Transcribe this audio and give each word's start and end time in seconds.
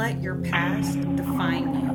let 0.00 0.22
your 0.22 0.36
past 0.36 0.98
define 1.14 1.74
you. 1.74 1.90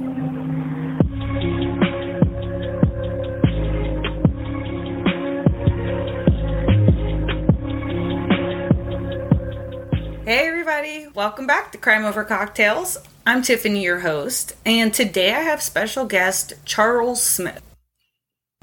Hey, 10.23 10.47
everybody, 10.47 11.07
welcome 11.15 11.47
back 11.47 11.71
to 11.71 11.79
Crime 11.79 12.05
Over 12.05 12.23
Cocktails. 12.23 12.99
I'm 13.25 13.41
Tiffany, 13.41 13.81
your 13.81 14.01
host, 14.01 14.55
and 14.67 14.93
today 14.93 15.33
I 15.33 15.39
have 15.39 15.63
special 15.63 16.05
guest 16.05 16.53
Charles 16.63 17.23
Smith. 17.23 17.63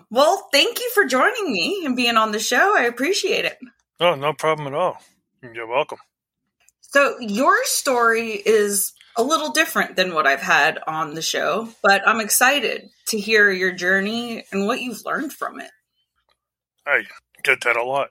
Well, 0.09 0.49
thank 0.53 0.79
you 0.79 0.89
for 0.95 1.05
joining 1.05 1.53
me 1.53 1.83
and 1.85 1.97
being 1.97 2.17
on 2.17 2.31
the 2.31 2.39
show. 2.39 2.77
I 2.79 2.85
appreciate 2.85 3.45
it. 3.45 3.59
Oh, 3.99 4.15
no 4.15 4.35
problem 4.35 4.69
at 4.69 4.75
all. 4.75 4.99
You're 5.43 5.67
welcome. 5.67 5.99
So, 6.83 7.19
your 7.19 7.65
story 7.65 8.35
is 8.35 8.93
a 9.17 9.23
little 9.23 9.51
different 9.51 9.97
than 9.97 10.15
what 10.15 10.27
I've 10.27 10.43
had 10.43 10.79
on 10.87 11.15
the 11.15 11.23
show, 11.23 11.69
but 11.83 12.07
I'm 12.07 12.21
excited 12.21 12.91
to 13.09 13.19
hear 13.19 13.51
your 13.51 13.73
journey 13.73 14.45
and 14.53 14.67
what 14.67 14.81
you've 14.81 15.05
learned 15.05 15.33
from 15.33 15.61
it. 15.61 15.71
I 16.87 17.05
get 17.43 17.63
that 17.63 17.77
a 17.77 17.85
lot. 17.85 18.09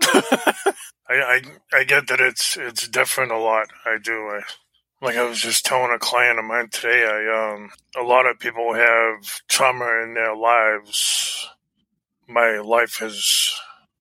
I, 0.02 0.82
I 1.10 1.42
I 1.72 1.84
get 1.84 2.06
that 2.08 2.20
it's 2.20 2.56
it's 2.56 2.88
different 2.88 3.32
a 3.32 3.38
lot. 3.38 3.66
I 3.84 3.98
do. 4.02 4.12
I, 4.12 4.40
like 5.02 5.16
I 5.16 5.24
was 5.24 5.40
just 5.40 5.66
telling 5.66 5.92
a 5.92 5.98
client 5.98 6.38
of 6.38 6.44
mine 6.44 6.68
today. 6.70 7.04
I 7.04 7.54
um 7.54 7.70
a 7.96 8.02
lot 8.02 8.26
of 8.26 8.38
people 8.38 8.74
have 8.74 9.42
trauma 9.48 10.02
in 10.02 10.14
their 10.14 10.34
lives. 10.34 11.46
My 12.26 12.58
life 12.58 12.98
has 13.00 13.52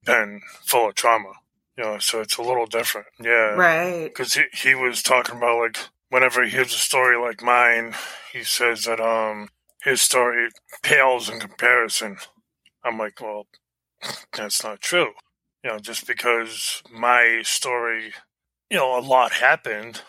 been 0.05 0.41
full 0.65 0.89
of 0.89 0.95
trauma. 0.95 1.33
You 1.77 1.83
know, 1.83 1.97
so 1.97 2.21
it's 2.21 2.37
a 2.37 2.43
little 2.43 2.67
different. 2.67 3.07
Yeah. 3.19 3.55
Right. 3.55 4.05
Because 4.05 4.35
he, 4.35 4.43
he 4.53 4.75
was 4.75 5.01
talking 5.01 5.37
about 5.37 5.59
like 5.59 5.77
whenever 6.13 6.43
he 6.43 6.51
hears 6.51 6.75
a 6.75 6.77
story 6.77 7.17
like 7.17 7.41
mine, 7.41 7.95
he 8.31 8.43
says 8.43 8.83
that 8.83 8.99
um 8.99 9.49
his 9.83 9.99
story 9.99 10.47
pales 10.83 11.27
in 11.27 11.39
comparison. 11.39 12.17
I'm 12.85 12.99
like, 12.99 13.19
well, 13.19 13.47
that's 14.37 14.63
not 14.63 14.79
true. 14.79 15.13
You 15.63 15.71
know, 15.71 15.79
just 15.79 16.05
because 16.05 16.83
my 16.93 17.41
story, 17.43 18.13
you 18.69 18.77
know, 18.77 18.97
a 18.97 19.01
lot 19.01 19.33
happened. 19.33 20.01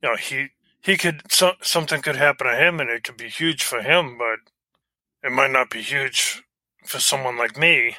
You 0.00 0.10
know, 0.10 0.16
he 0.16 0.50
he 0.80 0.96
could 0.96 1.22
so, 1.32 1.54
something 1.62 2.00
could 2.00 2.16
happen 2.16 2.46
to 2.46 2.56
him, 2.56 2.78
and 2.78 2.88
it 2.88 3.02
could 3.02 3.16
be 3.16 3.28
huge 3.28 3.64
for 3.64 3.82
him, 3.82 4.16
but 4.16 4.38
it 5.26 5.32
might 5.32 5.50
not 5.50 5.68
be 5.68 5.82
huge 5.82 6.44
for 6.86 7.00
someone 7.00 7.36
like 7.36 7.58
me. 7.58 7.96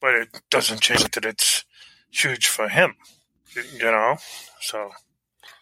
But 0.00 0.14
it 0.14 0.40
doesn't 0.50 0.80
change 0.80 1.04
that 1.04 1.24
it's 1.24 1.64
huge 2.10 2.48
for 2.48 2.68
him. 2.68 2.96
You 3.54 3.92
know, 3.92 4.16
so 4.60 4.90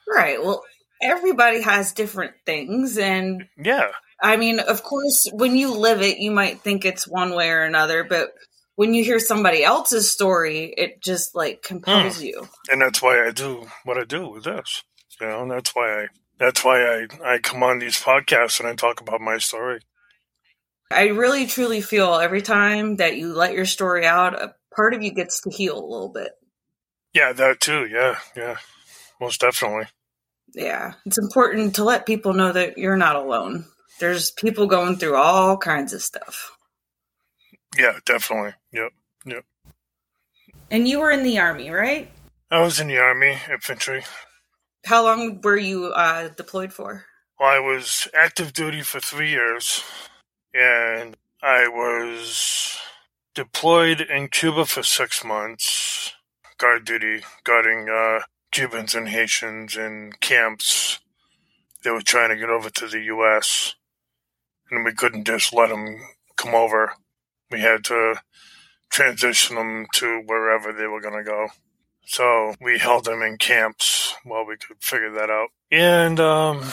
right. 0.09 0.43
Well, 0.43 0.63
everybody 1.03 1.63
has 1.63 1.93
different 1.93 2.35
things, 2.47 2.99
and 2.99 3.47
yeah. 3.57 3.89
I 4.23 4.37
mean, 4.37 4.61
of 4.61 4.83
course, 4.83 5.29
when 5.33 5.57
you 5.57 5.75
live 5.75 6.03
it, 6.03 6.19
you 6.19 6.31
might 6.31 6.61
think 6.61 6.85
it's 6.85 7.09
one 7.09 7.35
way 7.35 7.51
or 7.51 7.63
another, 7.63 8.05
but 8.05 8.33
when 8.77 8.95
you 8.95 9.05
hear 9.05 9.19
somebody 9.19 9.63
else's 9.65 10.11
story, 10.11 10.73
it 10.77 11.03
just 11.03 11.35
like 11.35 11.63
compels 11.63 12.19
mm. 12.19 12.25
you. 12.25 12.49
And 12.71 12.81
that's 12.81 13.03
why 13.03 13.27
I 13.27 13.31
do 13.31 13.67
what 13.85 13.99
I 13.99 14.05
do 14.05 14.29
with 14.29 14.45
this. 14.45 14.85
You 15.21 15.27
know, 15.27 15.43
and 15.43 15.51
that's 15.51 15.75
why 15.75 16.05
I 16.05 16.07
that's 16.39 16.65
why 16.65 16.81
I, 16.81 17.07
I 17.23 17.39
come 17.39 17.63
on 17.63 17.79
these 17.79 18.01
podcasts 18.01 18.59
and 18.59 18.69
I 18.69 18.75
talk 18.75 19.03
about 19.03 19.21
my 19.21 19.37
story. 19.37 19.81
I 20.91 21.09
really 21.09 21.47
truly 21.47 21.83
feel 21.83 22.15
every 22.15 22.43
time 22.43 22.97
that 22.97 23.17
you 23.17 23.35
let 23.35 23.53
your 23.53 23.67
story 23.67 24.07
out, 24.07 24.41
a 24.41 24.55
part 24.75 24.95
of 24.95 25.03
you 25.03 25.13
gets 25.13 25.43
to 25.43 25.51
heal 25.51 25.79
a 25.79 25.85
little 25.85 26.09
bit. 26.09 26.33
Yeah, 27.13 27.33
that 27.35 27.61
too. 27.61 27.87
Yeah, 27.87 28.19
yeah. 28.35 28.57
Most 29.21 29.43
definitely. 29.43 29.89
Yeah. 30.55 30.95
It's 31.07 31.19
important 31.19 31.75
to 31.77 31.85
let 31.85 32.07
people 32.07 32.33
know 32.33 32.53
that 32.53 32.79
you're 32.79 32.97
not 32.97 33.17
alone. 33.17 33.67
There's 33.99 34.31
people 34.31 34.67
going 34.67 34.97
through 34.97 35.17
all 35.17 35.57
kinds 35.57 35.93
of 35.93 36.03
stuff. 36.03 36.57
Yeah, 37.79 37.99
definitely. 38.05 38.55
Yep. 38.73 38.93
Yep. 39.27 39.45
And 40.71 40.89
you 40.89 41.01
were 41.01 41.11
in 41.11 41.23
the 41.23 41.39
army, 41.39 41.71
right? 41.71 42.11
I 42.51 42.61
was 42.61 42.81
in 42.81 42.89
the 42.89 42.99
army, 42.99 43.39
infantry. 43.51 44.05
How 44.87 45.05
long 45.05 45.41
were 45.43 45.57
you 45.57 45.87
uh, 45.87 46.29
deployed 46.29 46.73
for? 46.73 47.05
Well, 47.39 47.49
I 47.49 47.59
was 47.59 48.09
active 48.15 48.53
duty 48.53 48.83
for 48.83 49.01
three 49.01 49.31
years, 49.31 49.83
and 50.55 51.17
I 51.43 51.69
was 51.69 52.77
deployed 53.35 54.01
in 54.01 54.29
Cuba 54.29 54.65
for 54.65 54.83
six 54.83 55.25
months, 55.25 56.13
guard 56.59 56.85
duty, 56.85 57.23
guarding 57.45 57.89
uh, 57.89 58.21
Cubans 58.51 58.95
and 58.95 59.09
Haitians 59.09 59.77
in 59.77 60.13
camps. 60.21 60.99
They 61.83 61.91
were 61.91 62.03
trying 62.03 62.31
to 62.31 62.37
get 62.37 62.51
over 62.51 62.71
to 62.71 62.89
the 62.89 63.01
U.S., 63.01 63.75
and 64.71 64.85
we 64.85 64.93
couldn't 64.93 65.25
just 65.25 65.53
let 65.53 65.71
them 65.71 66.01
come 66.37 66.55
over 66.55 66.95
we 67.51 67.61
had 67.61 67.85
to 67.85 68.17
transition 68.91 69.57
them 69.57 69.87
to 69.95 70.23
wherever 70.27 70.73
they 70.73 70.87
were 70.87 71.01
going 71.01 71.17
to 71.17 71.25
go. 71.25 71.49
So 72.07 72.55
we 72.61 72.79
held 72.79 73.05
them 73.05 73.23
in 73.23 73.39
camps 73.39 74.15
while 74.25 74.45
we 74.45 74.57
could 74.57 74.79
figure 74.81 75.13
that 75.13 75.31
out. 75.31 75.49
And 75.71 76.19
um, 76.19 76.65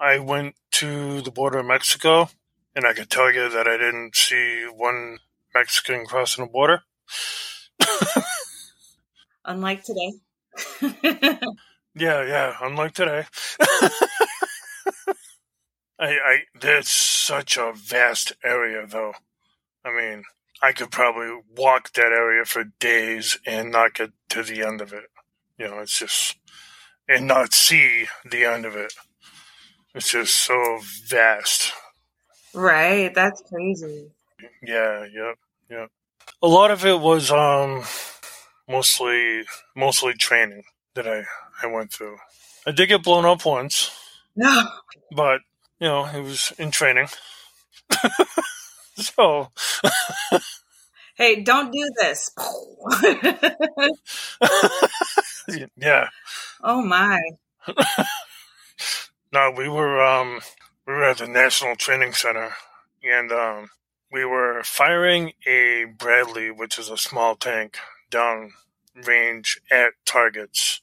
I 0.00 0.18
went 0.18 0.54
to 0.72 1.20
the 1.20 1.30
border 1.30 1.58
of 1.58 1.66
Mexico, 1.66 2.28
and 2.76 2.86
I 2.86 2.92
can 2.92 3.06
tell 3.06 3.32
you 3.32 3.48
that 3.48 3.66
I 3.66 3.76
didn't 3.76 4.14
see 4.14 4.66
one 4.72 5.18
Mexican 5.54 6.06
crossing 6.06 6.44
the 6.44 6.50
border. 6.50 6.82
unlike 9.44 9.82
today. 9.82 10.12
yeah, 10.82 11.46
yeah, 11.94 12.56
unlike 12.62 12.94
today. 12.94 13.24
I, 15.98 16.08
I, 16.08 16.38
there's 16.60 16.88
such 16.88 17.56
a 17.56 17.72
vast 17.74 18.32
area, 18.44 18.86
though. 18.86 19.14
I 19.84 19.92
mean, 19.92 20.24
I 20.62 20.72
could 20.72 20.90
probably 20.90 21.40
walk 21.56 21.92
that 21.92 22.12
area 22.12 22.44
for 22.44 22.64
days 22.80 23.38
and 23.46 23.70
not 23.70 23.94
get 23.94 24.10
to 24.30 24.42
the 24.42 24.62
end 24.62 24.80
of 24.80 24.92
it. 24.92 25.04
You 25.58 25.68
know, 25.68 25.80
it's 25.80 25.98
just, 25.98 26.36
and 27.08 27.26
not 27.26 27.52
see 27.52 28.06
the 28.28 28.44
end 28.44 28.64
of 28.66 28.76
it. 28.76 28.92
It's 29.94 30.10
just 30.10 30.34
so 30.34 30.80
vast. 31.06 31.72
Right. 32.54 33.14
That's 33.14 33.42
crazy. 33.48 34.10
Yeah. 34.62 35.04
Yep. 35.04 35.38
Yep. 35.70 35.90
A 36.42 36.48
lot 36.48 36.70
of 36.70 36.84
it 36.84 37.00
was, 37.00 37.30
um, 37.30 37.84
mostly, 38.68 39.44
mostly 39.74 40.14
training 40.14 40.64
that 40.94 41.06
I, 41.06 41.24
I 41.62 41.66
went 41.66 41.92
through. 41.92 42.16
I 42.66 42.70
did 42.72 42.88
get 42.88 43.02
blown 43.02 43.24
up 43.24 43.44
once. 43.44 43.90
No. 44.36 44.66
But, 45.14 45.40
you 45.78 45.88
know, 45.88 46.06
it 46.06 46.22
was 46.22 46.52
in 46.58 46.70
training. 46.70 47.08
So. 48.96 49.50
hey, 51.16 51.42
don't 51.42 51.72
do 51.72 51.90
this. 52.00 52.30
yeah. 55.76 56.08
Oh 56.62 56.82
my. 56.82 57.20
no, 59.32 59.52
we 59.56 59.68
were 59.68 60.04
um 60.04 60.40
we 60.86 60.92
were 60.92 61.04
at 61.04 61.18
the 61.18 61.26
National 61.26 61.74
Training 61.74 62.12
Center 62.12 62.54
and 63.02 63.32
um 63.32 63.70
we 64.12 64.24
were 64.24 64.62
firing 64.62 65.32
a 65.44 65.86
Bradley, 65.98 66.52
which 66.52 66.78
is 66.78 66.88
a 66.88 66.96
small 66.96 67.34
tank, 67.34 67.78
down 68.14 68.52
range 69.06 69.60
at 69.70 69.92
targets, 70.06 70.80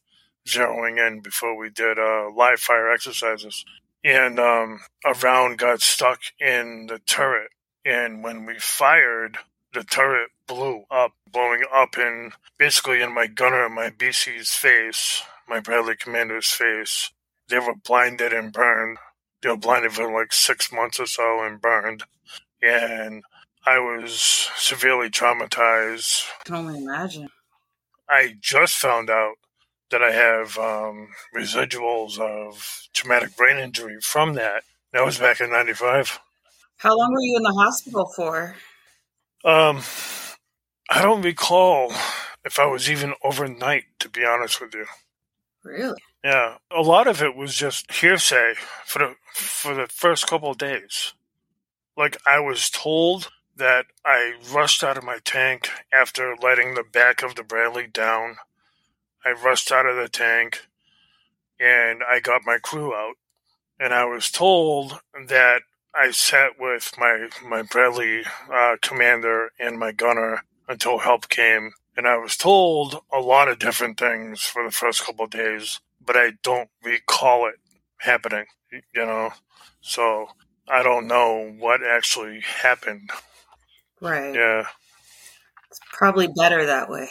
zeroing 0.48 1.06
in 1.06 1.22
before 1.22 1.58
we 1.58 1.70
did 1.70 1.98
uh, 1.98 2.30
live 2.36 2.60
fire 2.60 2.92
exercises. 2.92 3.66
And 4.04 4.40
um, 4.40 4.82
a 5.06 5.14
round 5.14 5.58
got 5.58 5.82
stuck 5.82 6.20
in 6.40 6.88
the 6.88 7.00
turret 7.00 7.52
and 7.86 8.24
when 8.24 8.46
we 8.46 8.60
fired, 8.60 9.40
the 9.74 9.84
turret 9.84 10.30
blew 10.48 10.84
up, 10.92 11.14
blowing 11.32 11.64
up 11.74 11.98
in 11.98 12.32
basically 12.58 13.02
in 13.02 13.14
my 13.14 13.28
gunner 13.28 13.68
my 13.70 13.90
BC's 13.90 14.52
face, 14.52 15.24
my 15.48 15.60
Bradley 15.60 15.96
commander's 15.96 16.52
face. 16.52 17.12
They 17.48 17.60
were 17.60 17.76
blinded 17.76 18.34
and 18.34 18.54
burned. 18.54 18.98
They 19.42 19.50
were 19.50 19.58
blinded 19.58 19.94
for 19.94 20.12
like 20.12 20.34
six 20.34 20.72
months 20.72 21.00
or 21.00 21.08
so 21.08 21.44
and 21.44 21.60
burned. 21.60 22.04
And 22.62 23.24
I 23.66 23.80
was 23.80 24.50
severely 24.56 25.10
traumatized. 25.10 26.24
I 26.40 26.44
can 26.46 26.56
only 26.56 26.80
imagine. 26.80 27.30
I 28.10 28.36
just 28.40 28.76
found 28.76 29.10
out 29.10 29.36
that 29.92 30.02
I 30.02 30.12
have 30.12 30.58
um, 30.58 31.10
residuals 31.36 32.20
of 32.20 32.88
traumatic 32.94 33.36
brain 33.36 33.58
injury 33.58 33.98
from 34.02 34.34
that. 34.34 34.64
That 34.94 35.06
was 35.06 35.20
back 35.20 35.40
in 35.40 35.52
95. 35.52 36.20
How 36.78 36.98
long 36.98 37.12
were 37.14 37.22
you 37.22 37.38
in 37.38 37.44
the 37.44 37.54
hospital 37.54 38.12
for? 38.16 38.56
Um, 39.46 39.82
I 40.90 41.02
don't 41.02 41.22
recall 41.22 41.94
if 42.44 42.58
I 42.60 42.66
was 42.66 42.90
even 42.90 43.14
overnight, 43.24 43.84
to 44.00 44.10
be 44.10 44.26
honest 44.26 44.60
with 44.60 44.74
you. 44.74 44.86
Really? 45.64 45.98
Yeah, 46.24 46.58
a 46.72 46.82
lot 46.82 47.08
of 47.08 47.22
it 47.22 47.36
was 47.36 47.56
just 47.56 47.92
hearsay 47.92 48.56
for 48.86 49.00
the 49.00 49.16
for 49.34 49.74
the 49.74 49.88
first 49.88 50.28
couple 50.28 50.52
of 50.52 50.58
days. 50.58 51.14
Like 51.96 52.18
I 52.26 52.40
was 52.40 52.70
told 52.70 53.30
that 53.62 53.86
I 54.04 54.34
rushed 54.52 54.84
out 54.84 54.98
of 54.98 55.04
my 55.04 55.20
tank 55.24 55.70
after 55.94 56.36
letting 56.42 56.74
the 56.74 56.84
back 56.84 57.22
of 57.22 57.36
the 57.36 57.44
Bradley 57.44 57.86
down. 57.88 58.38
I 59.24 59.32
rushed 59.32 59.72
out 59.72 59.86
of 59.86 59.96
the 59.96 60.10
tank 60.10 60.68
and 61.60 62.02
I 62.04 62.20
got 62.20 62.42
my 62.44 62.58
crew 62.58 62.94
out 62.94 63.16
and 63.80 63.94
I 63.94 64.06
was 64.06 64.32
told 64.32 65.00
that 65.28 65.62
I 65.94 66.12
sat 66.12 66.60
with 66.60 66.94
my 66.98 67.28
my 67.44 67.64
Bradley 67.64 68.24
uh, 68.52 68.78
commander 68.82 69.52
and 69.60 69.78
my 69.78 69.92
gunner 69.92 70.44
until 70.68 71.00
help 71.00 71.28
came, 71.28 71.74
and 71.98 72.08
I 72.08 72.18
was 72.18 72.38
told 72.38 73.02
a 73.12 73.20
lot 73.20 73.50
of 73.50 73.60
different 73.60 74.00
things 74.00 74.42
for 74.42 74.64
the 74.64 74.72
first 74.72 75.06
couple 75.06 75.28
days, 75.28 75.82
but 76.00 76.16
I 76.16 76.34
don't 76.44 76.70
recall 76.82 77.46
it 77.48 77.56
happening. 77.98 78.46
You 78.72 79.06
know, 79.06 79.32
so 79.82 80.30
I 80.68 80.82
don't 80.82 81.08
know 81.08 81.54
what 81.60 81.82
actually 81.84 82.40
happened. 82.40 83.10
Right. 84.02 84.34
Yeah. 84.34 84.66
It's 85.70 85.80
probably 85.94 86.28
better 86.28 86.66
that 86.66 86.90
way. 86.90 87.08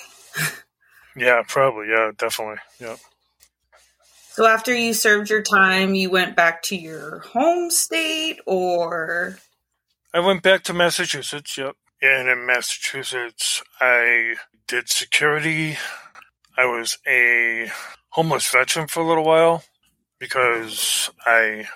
yeah, 1.16 1.42
probably. 1.46 1.88
Yeah, 1.88 2.10
definitely. 2.18 2.58
Yeah. 2.78 2.96
So 4.32 4.46
after 4.46 4.74
you 4.74 4.92
served 4.92 5.30
your 5.30 5.42
time, 5.42 5.94
you 5.94 6.10
went 6.10 6.36
back 6.36 6.62
to 6.64 6.76
your 6.76 7.20
home 7.20 7.70
state 7.70 8.38
or 8.46 9.38
I 10.12 10.20
went 10.20 10.42
back 10.42 10.64
to 10.64 10.72
Massachusetts, 10.74 11.56
yep. 11.56 11.76
And 12.02 12.28
in 12.28 12.46
Massachusetts, 12.46 13.62
I 13.80 14.34
did 14.66 14.88
security. 14.88 15.76
I 16.56 16.64
was 16.64 16.98
a 17.06 17.70
homeless 18.10 18.50
veteran 18.50 18.88
for 18.88 19.00
a 19.00 19.06
little 19.06 19.24
while 19.24 19.62
because 20.18 21.10
I 21.24 21.68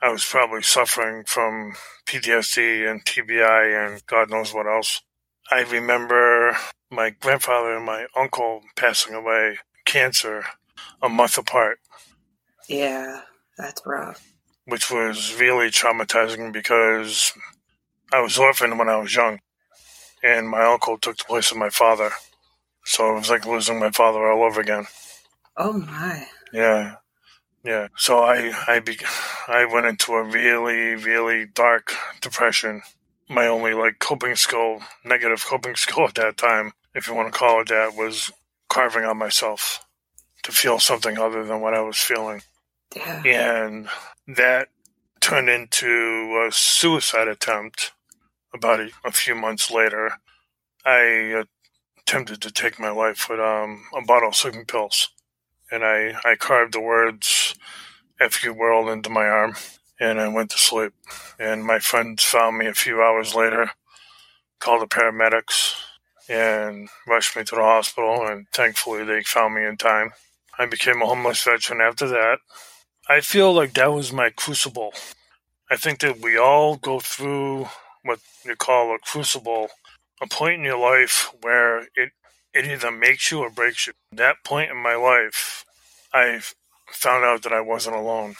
I 0.00 0.10
was 0.10 0.24
probably 0.24 0.62
suffering 0.62 1.24
from 1.24 1.74
PTSD 2.06 2.88
and 2.88 3.04
TBI 3.04 3.86
and 3.86 4.06
God 4.06 4.30
knows 4.30 4.54
what 4.54 4.66
else. 4.66 5.02
I 5.50 5.62
remember 5.62 6.56
my 6.90 7.10
grandfather 7.10 7.76
and 7.76 7.84
my 7.84 8.06
uncle 8.16 8.62
passing 8.76 9.14
away 9.14 9.58
cancer 9.84 10.44
a 11.02 11.08
month 11.08 11.36
apart. 11.36 11.78
Yeah, 12.68 13.22
that's 13.56 13.82
rough. 13.84 14.32
Which 14.66 14.90
was 14.90 15.34
really 15.40 15.68
traumatizing 15.68 16.52
because 16.52 17.32
I 18.12 18.20
was 18.20 18.38
orphaned 18.38 18.78
when 18.78 18.88
I 18.88 18.96
was 18.96 19.14
young, 19.14 19.40
and 20.22 20.48
my 20.48 20.64
uncle 20.64 20.98
took 20.98 21.16
the 21.16 21.24
place 21.24 21.50
of 21.50 21.56
my 21.56 21.70
father. 21.70 22.10
So 22.84 23.10
it 23.10 23.18
was 23.18 23.30
like 23.30 23.46
losing 23.46 23.78
my 23.78 23.90
father 23.90 24.30
all 24.30 24.44
over 24.44 24.60
again. 24.60 24.86
Oh 25.56 25.72
my. 25.72 26.26
Yeah. 26.52 26.96
Yeah. 27.68 27.88
So 27.98 28.20
I 28.20 28.54
I 28.66 28.80
be, 28.80 28.98
I 29.46 29.66
went 29.66 29.84
into 29.84 30.14
a 30.14 30.24
really 30.24 30.94
really 30.94 31.44
dark 31.44 31.92
depression. 32.22 32.80
My 33.28 33.46
only 33.46 33.74
like 33.74 33.98
coping 33.98 34.36
skill, 34.36 34.80
negative 35.04 35.44
coping 35.44 35.76
skill 35.84 36.04
at 36.08 36.14
that 36.14 36.38
time, 36.38 36.72
if 36.94 37.06
you 37.06 37.14
want 37.14 37.30
to 37.30 37.38
call 37.38 37.60
it 37.60 37.68
that, 37.68 37.94
was 37.94 38.32
carving 38.70 39.04
on 39.04 39.18
myself 39.18 39.84
to 40.44 40.52
feel 40.52 40.78
something 40.78 41.18
other 41.18 41.44
than 41.44 41.60
what 41.60 41.74
I 41.74 41.82
was 41.82 41.98
feeling. 41.98 42.40
Yeah. 43.22 43.66
And 43.66 43.88
that 44.26 44.68
turned 45.20 45.50
into 45.50 46.42
a 46.46 46.50
suicide 46.50 47.28
attempt 47.28 47.92
about 48.54 48.80
a, 48.80 48.88
a 49.04 49.12
few 49.12 49.34
months 49.34 49.70
later. 49.70 50.12
I 50.86 51.44
attempted 52.00 52.40
to 52.40 52.50
take 52.50 52.80
my 52.80 52.90
life 52.90 53.28
with 53.28 53.40
um, 53.40 53.82
a 53.94 54.00
bottle 54.00 54.30
of 54.30 54.36
sleeping 54.36 54.64
pills. 54.64 55.10
And 55.70 55.84
I, 55.84 56.14
I 56.24 56.34
carved 56.36 56.72
the 56.72 56.80
words 56.80 57.37
F 58.20 58.42
you 58.42 58.52
world 58.52 58.88
into 58.88 59.10
my 59.10 59.26
arm 59.26 59.54
and 60.00 60.20
I 60.20 60.28
went 60.28 60.50
to 60.50 60.58
sleep. 60.58 60.92
And 61.38 61.64
my 61.64 61.78
friends 61.78 62.24
found 62.24 62.58
me 62.58 62.66
a 62.66 62.74
few 62.74 63.02
hours 63.02 63.34
later, 63.34 63.70
called 64.60 64.82
the 64.82 64.86
paramedics, 64.86 65.74
and 66.28 66.88
rushed 67.06 67.36
me 67.36 67.44
to 67.44 67.54
the 67.54 67.62
hospital. 67.62 68.26
And 68.26 68.46
thankfully, 68.52 69.04
they 69.04 69.22
found 69.22 69.54
me 69.54 69.64
in 69.64 69.76
time. 69.76 70.12
I 70.58 70.66
became 70.66 71.02
a 71.02 71.06
homeless 71.06 71.42
veteran 71.42 71.80
after 71.80 72.08
that. 72.08 72.38
I 73.08 73.20
feel 73.20 73.52
like 73.52 73.74
that 73.74 73.92
was 73.92 74.12
my 74.12 74.30
crucible. 74.30 74.92
I 75.70 75.76
think 75.76 76.00
that 76.00 76.20
we 76.20 76.36
all 76.36 76.76
go 76.76 77.00
through 77.00 77.68
what 78.02 78.20
you 78.44 78.56
call 78.56 78.94
a 78.94 78.98
crucible, 78.98 79.68
a 80.20 80.26
point 80.26 80.58
in 80.58 80.64
your 80.64 80.78
life 80.78 81.32
where 81.42 81.88
it 81.94 82.12
it 82.54 82.64
either 82.66 82.90
makes 82.90 83.30
you 83.30 83.40
or 83.40 83.50
breaks 83.50 83.86
you. 83.86 83.92
That 84.10 84.36
point 84.44 84.70
in 84.70 84.76
my 84.78 84.94
life, 84.94 85.64
I 86.12 86.40
found 86.90 87.24
out 87.24 87.42
that 87.42 87.52
I 87.52 87.60
wasn't 87.60 87.96
alone. 87.96 88.34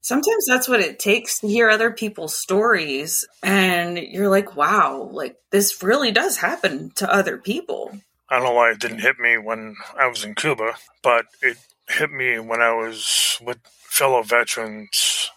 Sometimes 0.00 0.46
that's 0.46 0.68
what 0.68 0.80
it 0.80 0.98
takes 0.98 1.40
to 1.40 1.48
hear 1.48 1.70
other 1.70 1.90
people's 1.90 2.36
stories, 2.36 3.26
and 3.42 3.96
you're 3.96 4.28
like, 4.28 4.54
wow, 4.54 5.08
like 5.10 5.36
this 5.50 5.82
really 5.82 6.12
does 6.12 6.36
happen 6.36 6.90
to 6.96 7.12
other 7.12 7.38
people. 7.38 7.98
I 8.28 8.36
don't 8.36 8.44
know 8.44 8.52
why 8.52 8.70
it 8.70 8.80
didn't 8.80 9.00
hit 9.00 9.18
me 9.18 9.38
when 9.38 9.76
I 9.98 10.06
was 10.08 10.24
in 10.24 10.34
Cuba, 10.34 10.74
but 11.02 11.26
it 11.40 11.56
hit 11.88 12.10
me 12.10 12.38
when 12.38 12.60
I 12.60 12.72
was 12.72 13.38
with 13.42 13.58
fellow 13.64 14.22
veterans 14.22 15.30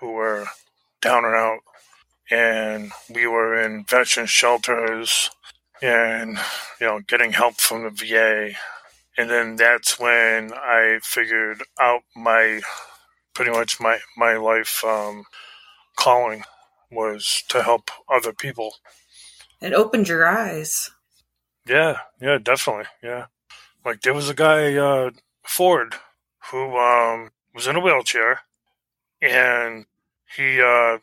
who 0.00 0.12
were 0.12 0.46
down 1.00 1.24
and 1.24 1.34
out. 1.34 1.60
And 2.30 2.92
we 3.08 3.26
were 3.26 3.54
in 3.60 3.84
veteran 3.84 4.26
shelters 4.26 5.30
and, 5.80 6.38
you 6.80 6.86
know, 6.86 7.00
getting 7.06 7.32
help 7.32 7.60
from 7.60 7.84
the 7.84 7.90
VA. 7.90 8.56
And 9.18 9.30
then 9.30 9.56
that's 9.56 9.98
when 9.98 10.52
I 10.52 10.98
figured 11.02 11.62
out 11.80 12.02
my, 12.14 12.60
pretty 13.34 13.50
much 13.50 13.80
my, 13.80 13.98
my 14.16 14.36
life 14.36 14.84
um, 14.84 15.24
calling 15.96 16.44
was 16.90 17.42
to 17.48 17.62
help 17.62 17.90
other 18.08 18.32
people. 18.32 18.74
It 19.60 19.72
opened 19.72 20.08
your 20.08 20.26
eyes. 20.26 20.90
Yeah, 21.66 21.98
yeah, 22.20 22.38
definitely. 22.38 22.84
Yeah. 23.02 23.26
Like 23.84 24.02
there 24.02 24.14
was 24.14 24.28
a 24.28 24.34
guy, 24.34 24.74
uh, 24.74 25.10
Ford, 25.44 25.94
who 26.50 26.76
um, 26.76 27.30
was 27.54 27.66
in 27.66 27.76
a 27.76 27.80
wheelchair, 27.80 28.40
and 29.22 29.86
he 30.36 30.60
uh, 30.60 30.98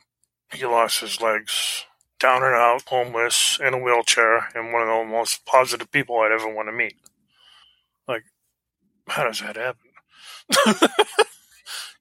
he 0.54 0.66
lost 0.66 1.02
his 1.02 1.22
legs, 1.22 1.86
down 2.20 2.44
and 2.44 2.54
out, 2.56 2.84
homeless, 2.88 3.60
in 3.62 3.74
a 3.74 3.80
wheelchair, 3.80 4.50
and 4.54 4.72
one 4.72 4.82
of 4.82 4.88
the 4.88 5.06
most 5.12 5.46
positive 5.46 5.92
people 5.92 6.20
I'd 6.20 6.32
ever 6.32 6.54
want 6.54 6.68
to 6.68 6.74
meet. 6.74 6.96
How 9.08 9.26
does 9.26 9.40
that 9.40 9.56
happen? 9.56 9.90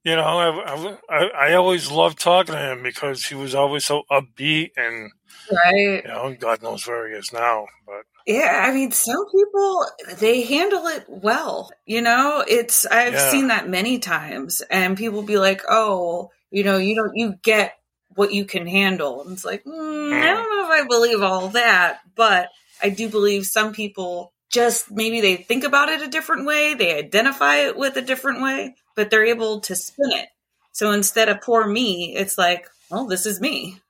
you 0.04 0.16
know, 0.16 0.22
I, 0.22 0.96
I, 1.08 1.24
I 1.26 1.54
always 1.54 1.90
loved 1.90 2.18
talking 2.18 2.54
to 2.54 2.60
him 2.60 2.82
because 2.82 3.24
he 3.24 3.34
was 3.34 3.54
always 3.54 3.84
so 3.84 4.02
upbeat 4.10 4.70
and, 4.76 5.10
right. 5.50 6.02
You 6.04 6.08
know, 6.08 6.36
God 6.38 6.62
knows 6.62 6.86
where 6.86 7.08
he 7.08 7.14
is 7.14 7.32
now, 7.32 7.66
but 7.86 8.04
yeah, 8.26 8.62
I 8.64 8.72
mean, 8.72 8.92
some 8.92 9.24
people 9.30 9.86
they 10.18 10.42
handle 10.42 10.86
it 10.86 11.04
well. 11.08 11.70
You 11.86 12.02
know, 12.02 12.44
it's 12.46 12.86
I've 12.86 13.14
yeah. 13.14 13.30
seen 13.30 13.48
that 13.48 13.68
many 13.68 13.98
times, 13.98 14.62
and 14.70 14.96
people 14.96 15.22
be 15.22 15.38
like, 15.38 15.62
"Oh, 15.68 16.30
you 16.50 16.62
know, 16.62 16.76
you 16.76 16.94
don't 16.94 17.16
you 17.16 17.34
get 17.42 17.74
what 18.14 18.32
you 18.32 18.44
can 18.44 18.66
handle," 18.66 19.22
and 19.22 19.32
it's 19.32 19.44
like, 19.44 19.64
mm, 19.64 19.72
mm. 19.72 20.12
I 20.12 20.26
don't 20.26 20.50
know 20.50 20.64
if 20.64 20.70
I 20.70 20.86
believe 20.86 21.22
all 21.22 21.48
that, 21.48 21.98
but 22.14 22.50
I 22.80 22.90
do 22.90 23.08
believe 23.08 23.44
some 23.44 23.72
people 23.72 24.31
just 24.52 24.90
maybe 24.90 25.20
they 25.20 25.36
think 25.36 25.64
about 25.64 25.88
it 25.88 26.02
a 26.02 26.08
different 26.08 26.46
way, 26.46 26.74
they 26.74 26.96
identify 26.96 27.56
it 27.56 27.76
with 27.76 27.96
a 27.96 28.02
different 28.02 28.42
way, 28.42 28.74
but 28.94 29.10
they're 29.10 29.24
able 29.24 29.60
to 29.62 29.74
spin 29.74 30.12
it. 30.12 30.28
So 30.72 30.92
instead 30.92 31.28
of 31.28 31.40
poor 31.40 31.66
me, 31.66 32.14
it's 32.16 32.38
like, 32.38 32.68
well, 32.90 33.06
this 33.06 33.26
is 33.26 33.40
me. 33.40 33.80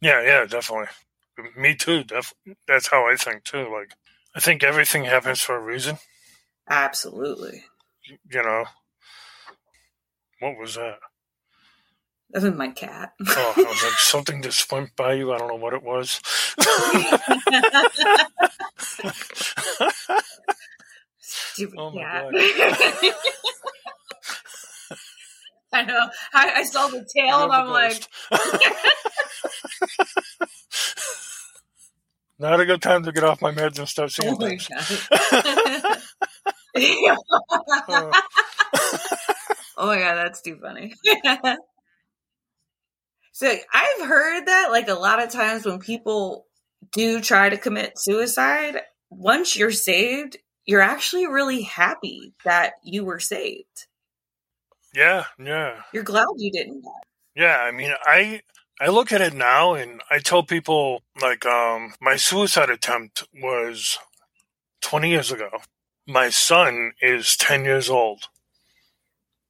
Yeah, 0.00 0.22
yeah, 0.22 0.46
definitely 0.46 0.88
me 1.56 1.74
too. 1.74 2.04
Def- 2.04 2.34
that's 2.66 2.88
how 2.88 3.06
I 3.06 3.16
think 3.16 3.44
too. 3.44 3.70
Like, 3.72 3.92
I 4.34 4.40
think 4.40 4.62
everything 4.62 5.04
happens 5.04 5.40
for 5.40 5.56
a 5.56 5.60
reason. 5.60 5.98
Absolutely. 6.68 7.64
You 8.30 8.42
know, 8.42 8.64
what 10.40 10.58
was 10.58 10.74
that? 10.74 10.98
That 12.30 12.42
was 12.42 12.54
my 12.54 12.68
cat. 12.68 13.12
oh, 13.26 13.52
I 13.56 13.60
was 13.60 13.66
like, 13.84 13.92
something 13.94 14.42
just 14.42 14.70
went 14.70 14.94
by 14.96 15.14
you. 15.14 15.32
I 15.32 15.38
don't 15.38 15.48
know 15.48 15.54
what 15.54 15.72
it 15.74 15.82
was. 15.82 16.20
Stupid 21.18 21.78
oh 21.78 21.92
cat. 21.92 22.26
I 25.72 25.82
know. 25.82 26.08
I, 26.32 26.52
I, 26.56 26.62
saw 26.64 26.88
the 26.88 27.06
tail 27.14 27.44
and 27.44 27.52
I'm 27.52 27.68
like. 27.68 28.02
Not 32.38 32.60
a 32.60 32.66
good 32.66 32.82
time 32.82 33.02
to 33.04 33.12
get 33.12 33.24
off 33.24 33.42
my 33.42 33.52
meds 33.52 33.78
and 33.78 33.88
start 33.88 34.10
seeing 34.10 34.34
oh 34.34 34.36
things. 34.36 34.68
Oh. 37.88 38.10
oh 39.78 39.86
my 39.86 39.98
god, 39.98 40.16
that's 40.16 40.42
too 40.42 40.58
funny. 40.60 40.94
So 43.36 43.46
I've 43.46 44.08
heard 44.08 44.46
that 44.46 44.68
like 44.70 44.88
a 44.88 44.94
lot 44.94 45.22
of 45.22 45.28
times 45.28 45.66
when 45.66 45.78
people 45.78 46.46
do 46.92 47.20
try 47.20 47.50
to 47.50 47.58
commit 47.58 47.98
suicide, 47.98 48.80
once 49.10 49.54
you're 49.54 49.72
saved, 49.72 50.38
you're 50.64 50.80
actually 50.80 51.26
really 51.26 51.60
happy 51.60 52.32
that 52.46 52.76
you 52.82 53.04
were 53.04 53.20
saved. 53.20 53.88
Yeah, 54.94 55.24
yeah. 55.38 55.82
You're 55.92 56.02
glad 56.02 56.24
you 56.38 56.50
didn't 56.50 56.80
die. 56.80 56.90
Yeah, 57.34 57.58
I 57.58 57.72
mean, 57.72 57.92
I 58.06 58.40
I 58.80 58.88
look 58.88 59.12
at 59.12 59.20
it 59.20 59.34
now 59.34 59.74
and 59.74 60.00
I 60.10 60.20
tell 60.20 60.42
people 60.42 61.02
like 61.20 61.44
um, 61.44 61.92
my 62.00 62.16
suicide 62.16 62.70
attempt 62.70 63.24
was 63.42 63.98
20 64.80 65.10
years 65.10 65.30
ago. 65.30 65.50
My 66.06 66.30
son 66.30 66.92
is 67.02 67.36
10 67.36 67.66
years 67.66 67.90
old. 67.90 68.30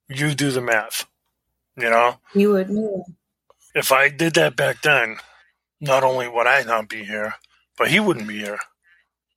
You 0.08 0.34
do 0.34 0.50
the 0.50 0.60
math. 0.60 1.06
You 1.76 1.88
know? 1.88 2.16
You 2.34 2.50
would 2.50 2.68
know. 2.68 3.04
If 3.76 3.92
I 3.92 4.08
did 4.08 4.32
that 4.36 4.56
back 4.56 4.80
then, 4.80 5.18
not 5.82 6.02
only 6.02 6.26
would 6.26 6.46
I 6.46 6.62
not 6.62 6.88
be 6.88 7.04
here, 7.04 7.34
but 7.76 7.90
he 7.90 8.00
wouldn't 8.00 8.26
be 8.26 8.38
here. 8.38 8.60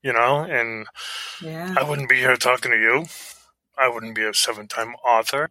You 0.02 0.14
know? 0.14 0.46
And 0.46 0.88
Yeah. 1.42 1.76
I 1.78 1.84
wouldn't 1.84 2.08
be 2.08 2.20
here 2.20 2.38
talking 2.38 2.72
to 2.72 2.78
you. 2.78 3.08
I 3.78 3.90
wouldn't 3.90 4.16
be 4.16 4.24
a 4.24 4.34
seven 4.34 4.70
time 4.70 4.96
author. 5.06 5.50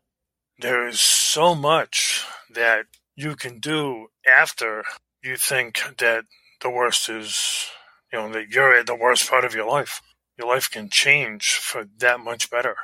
There 0.59 0.89
is 0.89 1.03
so 1.03 1.55
much 1.55 2.25
that 2.49 2.87
you 3.15 3.37
can 3.37 3.61
do 3.61 4.09
after 4.27 4.85
you 5.23 5.37
think 5.37 5.99
that 5.99 6.25
the 6.63 6.71
worst 6.71 7.11
is, 7.11 7.69
you 8.11 8.19
know, 8.19 8.33
that 8.33 8.49
you're 8.49 8.73
at 8.73 8.87
the 8.87 8.95
worst 8.95 9.29
part 9.29 9.45
of 9.45 9.55
your 9.55 9.69
life. 9.69 10.01
Your 10.39 10.49
life 10.49 10.71
can 10.71 10.89
change 10.89 11.57
for 11.57 11.85
that 11.99 12.21
much 12.21 12.51
better. 12.51 12.77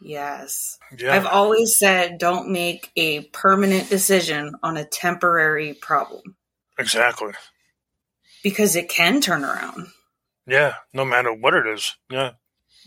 Yes. 0.00 0.78
Yeah. 0.96 1.14
I've 1.14 1.26
always 1.26 1.76
said 1.76 2.18
don't 2.18 2.50
make 2.50 2.90
a 2.96 3.22
permanent 3.26 3.88
decision 3.90 4.54
on 4.62 4.76
a 4.76 4.84
temporary 4.84 5.74
problem 5.74 6.36
exactly. 6.78 7.32
because 8.42 8.76
it 8.76 8.88
can 8.88 9.20
turn 9.20 9.44
around. 9.44 9.88
Yeah. 10.46 10.74
No 10.94 11.04
matter 11.04 11.32
what 11.32 11.54
it 11.54 11.66
is. 11.66 11.96
Yeah. 12.10 12.32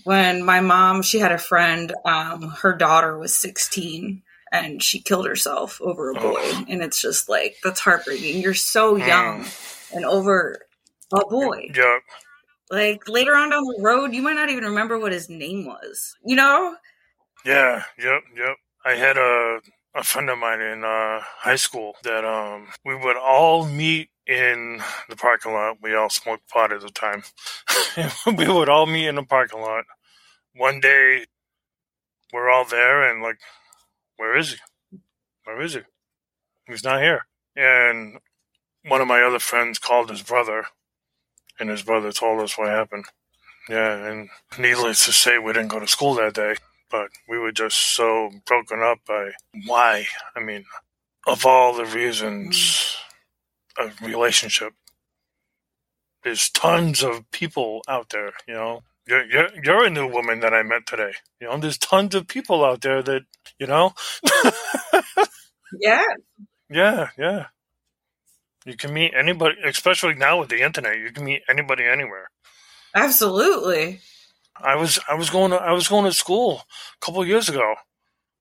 When 0.03 0.43
my 0.43 0.61
mom, 0.61 1.01
she 1.03 1.19
had 1.19 1.31
a 1.31 1.37
friend, 1.37 1.93
um, 2.05 2.49
her 2.61 2.75
daughter 2.75 3.17
was 3.19 3.35
16 3.35 4.23
and 4.51 4.81
she 4.81 4.99
killed 4.99 5.27
herself 5.27 5.79
over 5.81 6.11
a 6.11 6.15
boy. 6.15 6.39
Oh. 6.39 6.65
And 6.67 6.81
it's 6.81 7.01
just 7.01 7.29
like, 7.29 7.57
that's 7.63 7.79
heartbreaking. 7.79 8.41
You're 8.41 8.53
so 8.53 8.95
young 8.95 9.45
and 9.93 10.05
over 10.05 10.59
a 11.13 11.25
boy. 11.29 11.71
Yeah. 11.75 11.99
Like 12.71 13.07
later 13.07 13.35
on 13.35 13.49
down 13.49 13.63
the 13.63 13.81
road, 13.81 14.13
you 14.13 14.21
might 14.21 14.35
not 14.35 14.49
even 14.49 14.63
remember 14.63 14.97
what 14.97 15.11
his 15.11 15.29
name 15.29 15.65
was. 15.65 16.15
You 16.25 16.37
know? 16.37 16.75
Yeah. 17.45 17.83
Yep. 17.97 18.23
Yep. 18.35 18.55
I 18.85 18.91
had 18.93 19.17
a, 19.17 19.59
a 19.95 20.03
friend 20.03 20.29
of 20.29 20.37
mine 20.37 20.61
in 20.61 20.83
uh, 20.83 21.19
high 21.21 21.55
school 21.55 21.95
that 22.03 22.25
um, 22.25 22.67
we 22.85 22.95
would 22.95 23.17
all 23.17 23.65
meet 23.67 24.09
in 24.27 24.81
the 25.09 25.15
parking 25.15 25.53
lot. 25.53 25.77
We 25.81 25.95
all 25.95 26.09
smoked 26.09 26.47
pot 26.49 26.71
at 26.71 26.81
the 26.81 26.89
time. 26.89 27.23
we 28.25 28.47
would 28.47 28.69
all 28.69 28.85
meet 28.85 29.07
in 29.07 29.15
the 29.15 29.23
parking 29.23 29.61
lot. 29.61 29.85
One 30.55 30.79
day, 30.79 31.25
we're 32.33 32.49
all 32.49 32.65
there, 32.65 33.03
and 33.03 33.21
like, 33.21 33.39
where 34.17 34.37
is 34.37 34.53
he? 34.53 34.97
Where 35.43 35.61
is 35.61 35.73
he? 35.73 35.81
He's 36.67 36.83
not 36.83 37.01
here. 37.01 37.25
And 37.55 38.19
one 38.85 39.01
of 39.01 39.07
my 39.07 39.21
other 39.21 39.39
friends 39.39 39.79
called 39.79 40.09
his 40.09 40.21
brother, 40.21 40.65
and 41.59 41.69
his 41.69 41.83
brother 41.83 42.11
told 42.11 42.41
us 42.41 42.57
what 42.57 42.69
happened. 42.69 43.05
Yeah, 43.69 44.05
and 44.07 44.29
needless 44.57 45.05
to 45.05 45.13
say, 45.13 45.37
we 45.37 45.53
didn't 45.53 45.69
go 45.69 45.79
to 45.79 45.87
school 45.87 46.15
that 46.15 46.33
day, 46.33 46.55
but 46.91 47.09
we 47.29 47.39
were 47.39 47.53
just 47.53 47.95
so 47.95 48.31
broken 48.45 48.81
up 48.81 48.99
by 49.07 49.31
why. 49.65 50.07
I 50.35 50.41
mean, 50.41 50.65
of 51.27 51.45
all 51.45 51.73
the 51.75 51.85
reasons 51.85 52.97
a 53.79 53.91
relationship, 54.05 54.73
there's 56.23 56.49
tons 56.49 57.03
of 57.03 57.29
people 57.31 57.81
out 57.87 58.09
there, 58.09 58.33
you 58.47 58.53
know. 58.55 58.83
You're, 59.07 59.25
you're, 59.25 59.49
you're 59.63 59.85
a 59.85 59.89
new 59.89 60.07
woman 60.07 60.41
that 60.41 60.53
I 60.53 60.63
met 60.63 60.85
today. 60.85 61.13
You 61.41 61.49
know, 61.49 61.57
there's 61.57 61.77
tons 61.79 62.15
of 62.15 62.27
people 62.27 62.63
out 62.63 62.81
there 62.81 63.01
that, 63.03 63.23
you 63.59 63.67
know, 63.67 63.93
Yeah. 65.79 66.03
yeah, 66.69 67.09
yeah. 67.17 67.47
You 68.65 68.77
can 68.77 68.93
meet 68.93 69.13
anybody, 69.17 69.55
especially 69.65 70.15
now 70.15 70.39
with 70.39 70.49
the 70.49 70.61
internet. 70.61 70.99
You 70.99 71.11
can 71.11 71.25
meet 71.25 71.41
anybody 71.49 71.85
anywhere. 71.85 72.29
Absolutely. 72.95 74.01
I 74.63 74.75
was 74.75 74.99
I 75.07 75.15
was 75.15 75.29
going 75.29 75.51
to 75.51 75.57
I 75.57 75.71
was 75.71 75.87
going 75.87 76.05
to 76.05 76.13
school 76.13 76.63
a 77.01 77.05
couple 77.05 77.25
years 77.25 77.49
ago, 77.49 77.75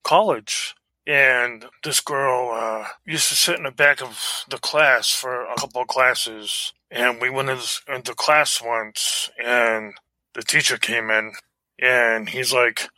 college, 0.04 0.74
and 1.06 1.64
this 1.82 2.00
girl 2.00 2.50
uh, 2.52 2.88
used 3.06 3.28
to 3.30 3.36
sit 3.36 3.56
in 3.56 3.64
the 3.64 3.70
back 3.70 4.02
of 4.02 4.44
the 4.48 4.58
class 4.58 5.10
for 5.10 5.44
a 5.44 5.56
couple 5.56 5.82
of 5.82 5.88
classes, 5.88 6.72
and 6.90 7.20
we 7.20 7.30
went 7.30 7.48
into, 7.48 7.80
into 7.88 8.14
class 8.14 8.60
once, 8.62 9.30
and 9.42 9.94
the 10.34 10.42
teacher 10.42 10.76
came 10.76 11.10
in, 11.10 11.32
and 11.80 12.28
he's 12.28 12.52
like, 12.52 12.88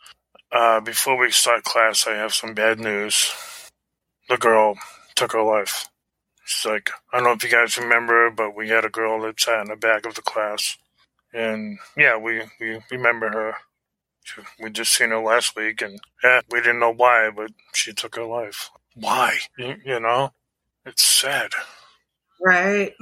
uh, 0.51 0.81
"Before 0.81 1.17
we 1.17 1.31
start 1.31 1.63
class, 1.63 2.05
I 2.07 2.15
have 2.15 2.33
some 2.33 2.53
bad 2.53 2.79
news. 2.79 3.31
The 4.29 4.37
girl 4.37 4.75
took 5.15 5.31
her 5.33 5.43
life." 5.43 5.87
She's 6.45 6.69
like, 6.69 6.91
"I 7.11 7.17
don't 7.17 7.25
know 7.25 7.31
if 7.31 7.43
you 7.43 7.49
guys 7.49 7.77
remember, 7.77 8.29
but 8.29 8.55
we 8.55 8.69
had 8.69 8.85
a 8.85 8.89
girl 8.89 9.21
that 9.21 9.39
sat 9.39 9.61
in 9.61 9.67
the 9.67 9.75
back 9.77 10.05
of 10.05 10.15
the 10.15 10.21
class." 10.21 10.77
And 11.33 11.79
yeah, 11.97 12.17
we, 12.17 12.41
we 12.59 12.79
remember 12.91 13.29
her. 13.29 13.53
We 14.61 14.69
just 14.69 14.93
seen 14.93 15.09
her 15.09 15.19
last 15.19 15.55
week, 15.55 15.81
and 15.81 15.99
yeah, 16.23 16.41
we 16.49 16.59
didn't 16.59 16.79
know 16.79 16.93
why, 16.93 17.29
but 17.35 17.51
she 17.73 17.91
took 17.93 18.15
her 18.15 18.23
life. 18.23 18.69
Why? 18.95 19.39
You, 19.57 19.75
you 19.83 19.99
know, 19.99 20.31
it's 20.85 21.03
sad. 21.03 21.51
Right. 22.41 22.93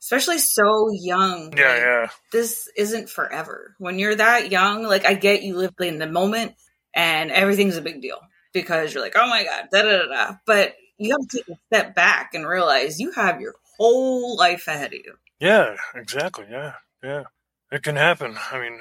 Especially 0.00 0.38
so 0.38 0.90
young. 0.92 1.52
Yeah, 1.56 1.68
Like, 1.68 1.80
yeah, 1.80 2.08
This 2.32 2.68
isn't 2.76 3.10
forever. 3.10 3.74
When 3.78 3.98
you're 3.98 4.14
that 4.14 4.50
young, 4.50 4.82
like 4.82 5.04
I 5.04 5.14
get 5.14 5.42
you 5.42 5.56
live 5.56 5.74
in 5.80 5.98
the 5.98 6.06
moment 6.06 6.54
and 6.94 7.30
everything's 7.30 7.76
a 7.76 7.82
big 7.82 8.00
deal 8.00 8.18
because 8.52 8.92
you're 8.94 9.02
like, 9.02 9.16
oh 9.16 9.28
my 9.28 9.44
God, 9.44 9.68
da 9.70 9.82
da 9.82 9.98
da 9.98 10.06
da. 10.06 10.34
But 10.46 10.74
you 10.98 11.10
have 11.12 11.28
to 11.28 11.36
take 11.36 11.48
a 11.48 11.58
step 11.66 11.94
back 11.94 12.30
and 12.34 12.46
realize 12.46 12.98
you 12.98 13.12
have 13.12 13.40
your 13.40 13.54
whole 13.76 14.36
life 14.36 14.68
ahead 14.68 14.92
of 14.92 15.00
you. 15.04 15.14
Yeah. 15.40 15.76
Exactly. 15.94 16.46
Yeah, 16.50 16.74
yeah. 17.02 17.24
It 17.72 17.82
can 17.82 17.96
happen. 17.96 18.36
I 18.52 18.60
mean, 18.60 18.78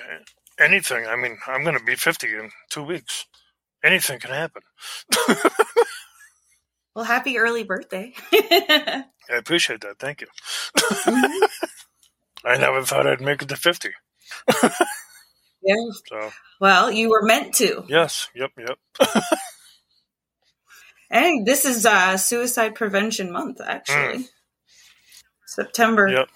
anything. 0.60 1.06
I 1.08 1.16
mean, 1.16 1.38
I'm 1.48 1.64
going 1.64 1.78
to 1.78 1.84
be 1.84 1.96
50 1.96 2.28
in 2.28 2.50
two 2.70 2.84
weeks. 2.84 3.26
Anything 3.84 4.20
can 4.20 4.32
happen. 4.32 4.62
Well, 6.96 7.06
happy 7.06 7.38
early 7.38 7.64
birthday. 7.64 8.14
I 8.34 9.04
appreciate 9.30 9.82
that. 9.82 10.00
Thank 10.00 10.22
you. 10.22 10.28
I 12.44 12.58
never 12.58 12.82
thought 12.84 13.08
I'd 13.08 13.22
make 13.22 13.42
it 13.42 13.48
to 13.50 13.56
50. 13.56 13.90
yeah. 15.64 15.76
So, 16.10 16.32
Well, 16.60 16.92
you 16.92 17.10
were 17.10 17.22
meant 17.22 17.54
to. 17.56 17.86
yes. 17.88 18.28
Yep. 18.36 18.52
Yep. 18.58 18.78
Hey, 21.10 21.42
this 21.46 21.64
is 21.64 21.86
uh, 21.86 22.18
Suicide 22.18 22.76
Prevention 22.76 23.32
Month, 23.32 23.62
actually. 23.66 24.26
September. 25.48 26.08
Yep. 26.10 26.28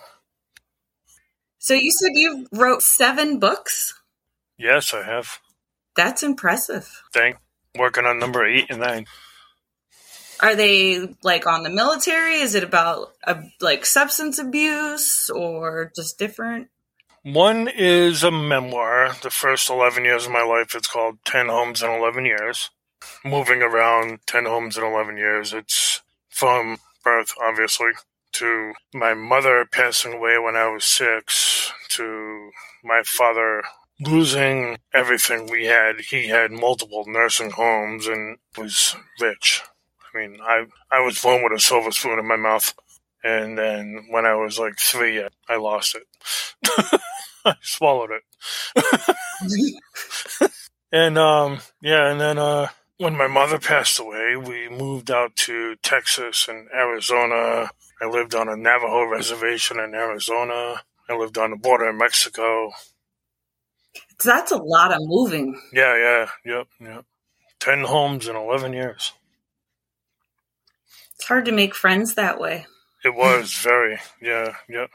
So 1.64 1.74
you 1.76 1.92
said 1.92 2.10
you 2.16 2.46
wrote 2.52 2.82
seven 2.82 3.40
books? 3.40 3.98
Yes, 4.58 4.94
I 4.94 5.04
have. 5.04 5.40
That's 5.96 6.22
impressive. 6.22 7.04
Thank. 7.14 7.38
Working 7.80 8.04
on 8.04 8.20
number 8.20 8.46
eight 8.46 8.66
and 8.70 8.82
nine. 8.82 9.06
Are 10.42 10.58
they 10.58 11.16
like 11.24 11.48
on 11.48 11.64
the 11.64 11.70
military? 11.70 12.42
Is 12.42 12.54
it 12.54 12.66
about 12.66 13.14
uh, 13.26 13.44
like 13.62 13.86
substance 13.86 14.40
abuse 14.40 15.30
or 15.30 15.94
just 15.96 16.20
different? 16.20 16.68
One 17.24 17.70
is 17.70 18.24
a 18.24 18.32
memoir. 18.32 19.16
The 19.22 19.30
first 19.30 19.70
11 19.70 20.04
years 20.04 20.26
of 20.26 20.34
my 20.34 20.44
life, 20.44 20.76
it's 20.76 20.90
called 20.90 21.20
10 21.24 21.48
Homes 21.48 21.82
in 21.82 21.90
11 21.90 22.26
Years. 22.26 22.72
Moving 23.24 23.62
around 23.62 24.20
10 24.28 24.44
homes 24.44 24.78
in 24.78 24.84
11 24.84 25.16
years. 25.16 25.54
It's 25.54 26.02
from 26.28 26.80
birth, 27.06 27.34
obviously, 27.42 27.92
to 28.34 28.74
my 28.94 29.14
mother 29.14 29.66
passing 29.72 30.14
away 30.14 30.38
when 30.38 30.56
I 30.56 30.68
was 30.68 30.84
six, 30.84 31.72
to 31.90 32.52
my 32.84 33.02
father 33.04 33.64
losing 34.00 34.78
everything 34.94 35.48
we 35.48 35.66
had. 35.66 36.02
He 36.02 36.28
had 36.28 36.52
multiple 36.52 37.04
nursing 37.08 37.52
homes 37.52 38.08
and 38.08 38.38
was 38.58 38.96
rich. 39.20 39.62
I 40.14 40.18
mean, 40.18 40.40
I, 40.42 40.66
I 40.92 41.00
was 41.02 41.22
born 41.22 41.44
with 41.44 41.54
a 41.58 41.62
silver 41.62 41.92
spoon 41.92 42.20
in 42.20 42.28
my 42.28 42.36
mouth. 42.36 42.74
And 43.24 43.58
then 43.58 44.08
when 44.10 44.26
I 44.26 44.36
was 44.36 44.60
like 44.60 44.78
three, 44.78 45.24
I 45.48 45.56
lost 45.56 45.96
it. 45.96 47.02
I 47.46 47.56
swallowed 47.62 48.10
it. 48.12 49.74
And 50.94 51.18
um 51.18 51.60
yeah, 51.82 52.12
and 52.12 52.22
then 52.22 52.38
uh 52.38 52.68
when 53.00 53.18
my 53.18 53.26
mother 53.26 53.58
passed 53.58 54.00
away, 54.00 54.36
we 54.38 54.70
moved 54.70 55.10
out 55.10 55.36
to 55.38 55.76
Texas 55.78 56.48
and 56.48 56.70
Arizona. 56.72 57.72
I 58.04 58.10
lived 58.10 58.36
on 58.36 58.50
a 58.50 58.58
Navajo 58.58 59.06
reservation 59.06 59.80
in 59.80 59.96
Arizona. 59.96 60.82
I 61.10 61.16
lived 61.16 61.38
on 61.38 61.52
the 61.52 61.56
border 61.56 61.90
in 61.90 61.98
Mexico. 61.98 62.72
That's 64.22 64.52
a 64.52 64.58
lot 64.58 64.92
of 64.92 65.00
moving. 65.02 65.62
Yeah, 65.72 65.96
yeah, 65.96 66.30
yep, 66.44 66.68
yep. 66.82 67.06
Ten 67.60 67.86
homes 67.86 68.28
in 68.28 68.36
eleven 68.36 68.74
years. 68.74 69.14
It's 71.16 71.28
hard 71.28 71.46
to 71.46 71.54
make 71.54 71.74
friends 71.74 72.16
that 72.16 72.42
way. 72.42 72.66
It 73.06 73.16
was 73.16 73.54
very, 73.54 74.00
yeah, 74.22 74.56
yep. 74.68 74.90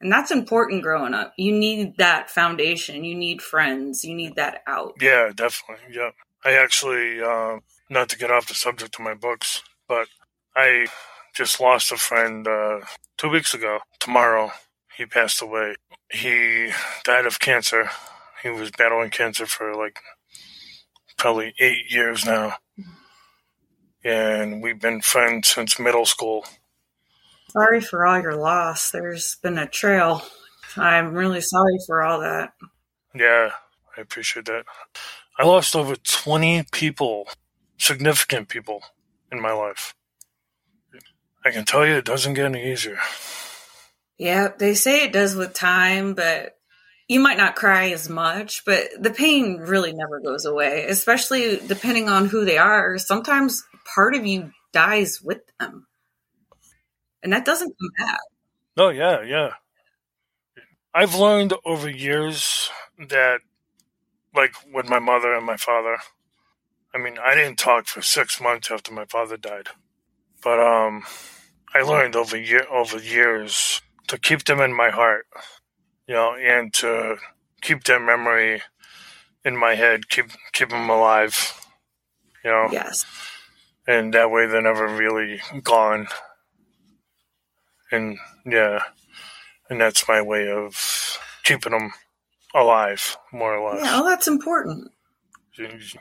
And 0.00 0.12
that's 0.12 0.30
important 0.30 0.82
growing 0.82 1.14
up. 1.14 1.32
You 1.36 1.50
need 1.50 1.96
that 1.96 2.30
foundation. 2.30 3.02
You 3.02 3.16
need 3.16 3.42
friends. 3.42 4.04
You 4.04 4.14
need 4.14 4.36
that 4.36 4.62
out. 4.68 4.94
Yeah, 5.00 5.32
definitely. 5.34 5.96
Yep. 5.96 6.14
I 6.44 6.52
actually, 6.52 7.20
um, 7.20 7.62
not 7.90 8.08
to 8.10 8.18
get 8.18 8.30
off 8.30 8.46
the 8.46 8.54
subject 8.54 8.96
of 8.96 9.04
my 9.04 9.14
books, 9.14 9.62
but 9.88 10.06
I 10.54 10.86
just 11.34 11.60
lost 11.60 11.92
a 11.92 11.96
friend 11.96 12.46
uh, 12.46 12.80
two 13.18 13.28
weeks 13.28 13.52
ago. 13.54 13.80
Tomorrow, 13.98 14.52
he 14.96 15.04
passed 15.04 15.42
away. 15.42 15.74
He 16.10 16.70
died 17.02 17.26
of 17.26 17.40
cancer. 17.40 17.90
He 18.42 18.48
was 18.48 18.70
battling 18.70 19.10
cancer 19.10 19.46
for 19.46 19.74
like 19.74 19.98
probably 21.18 21.54
eight 21.58 21.90
years 21.90 22.24
now. 22.24 22.56
And 24.04 24.62
we've 24.62 24.80
been 24.80 25.00
friends 25.00 25.48
since 25.48 25.78
middle 25.78 26.06
school. 26.06 26.44
Sorry 27.50 27.80
for 27.80 28.06
all 28.06 28.20
your 28.20 28.36
loss. 28.36 28.90
There's 28.90 29.36
been 29.36 29.58
a 29.58 29.66
trail. 29.66 30.22
I'm 30.76 31.14
really 31.14 31.40
sorry 31.40 31.78
for 31.86 32.02
all 32.02 32.20
that. 32.20 32.52
Yeah, 33.14 33.50
I 33.96 34.00
appreciate 34.00 34.46
that. 34.46 34.64
I 35.38 35.44
lost 35.44 35.74
over 35.74 35.96
20 35.96 36.64
people, 36.72 37.28
significant 37.78 38.48
people 38.48 38.82
in 39.32 39.40
my 39.40 39.52
life. 39.52 39.94
I 41.44 41.50
can 41.50 41.64
tell 41.64 41.86
you 41.86 41.94
it 41.94 42.04
doesn't 42.04 42.34
get 42.34 42.46
any 42.46 42.72
easier. 42.72 42.98
Yeah, 44.18 44.48
they 44.56 44.74
say 44.74 45.04
it 45.04 45.12
does 45.12 45.34
with 45.34 45.54
time, 45.54 46.14
but 46.14 46.56
you 47.08 47.20
might 47.20 47.36
not 47.36 47.56
cry 47.56 47.90
as 47.90 48.08
much, 48.08 48.64
but 48.64 48.88
the 48.98 49.10
pain 49.10 49.58
really 49.58 49.92
never 49.92 50.20
goes 50.20 50.46
away, 50.46 50.86
especially 50.88 51.60
depending 51.66 52.08
on 52.08 52.28
who 52.28 52.44
they 52.44 52.56
are. 52.56 52.96
Sometimes 52.96 53.62
part 53.94 54.14
of 54.14 54.24
you 54.24 54.52
dies 54.72 55.20
with 55.22 55.42
them, 55.58 55.86
and 57.22 57.32
that 57.32 57.44
doesn't 57.44 57.74
come 57.78 58.06
back. 58.06 58.20
Oh, 58.76 58.88
yeah, 58.88 59.22
yeah. 59.22 59.50
I've 60.94 61.16
learned 61.16 61.52
over 61.64 61.88
years 61.90 62.70
that, 63.08 63.40
like 64.34 64.54
with 64.72 64.88
my 64.88 65.00
mother 65.00 65.34
and 65.34 65.44
my 65.44 65.56
father, 65.56 65.98
I 66.94 66.98
mean, 66.98 67.18
I 67.18 67.34
didn't 67.34 67.58
talk 67.58 67.86
for 67.86 68.00
six 68.00 68.40
months 68.40 68.70
after 68.70 68.92
my 68.92 69.04
father 69.04 69.36
died, 69.36 69.68
but 70.42 70.60
um, 70.60 71.02
I 71.74 71.82
learned 71.82 72.14
over 72.14 72.36
year 72.36 72.66
over 72.70 72.98
years 72.98 73.82
to 74.06 74.16
keep 74.16 74.44
them 74.44 74.60
in 74.60 74.72
my 74.72 74.90
heart, 74.90 75.26
you 76.06 76.14
know, 76.14 76.36
and 76.36 76.72
to 76.74 77.16
keep 77.60 77.84
their 77.84 77.98
memory 77.98 78.62
in 79.44 79.56
my 79.56 79.74
head, 79.74 80.08
keep 80.08 80.26
keep 80.52 80.70
them 80.70 80.88
alive, 80.88 81.60
you 82.44 82.50
know. 82.50 82.68
Yes. 82.70 83.04
And 83.86 84.14
that 84.14 84.30
way, 84.30 84.46
they're 84.46 84.62
never 84.62 84.86
really 84.86 85.40
gone. 85.62 86.06
And 87.90 88.18
yeah, 88.46 88.84
and 89.68 89.80
that's 89.80 90.08
my 90.08 90.22
way 90.22 90.48
of 90.50 91.18
keeping 91.42 91.72
them 91.72 91.92
alive, 92.54 93.16
more 93.32 93.56
or 93.56 93.72
less. 93.72 93.84
Yeah, 93.84 94.00
well, 94.00 94.04
that's 94.04 94.28
important. 94.28 94.92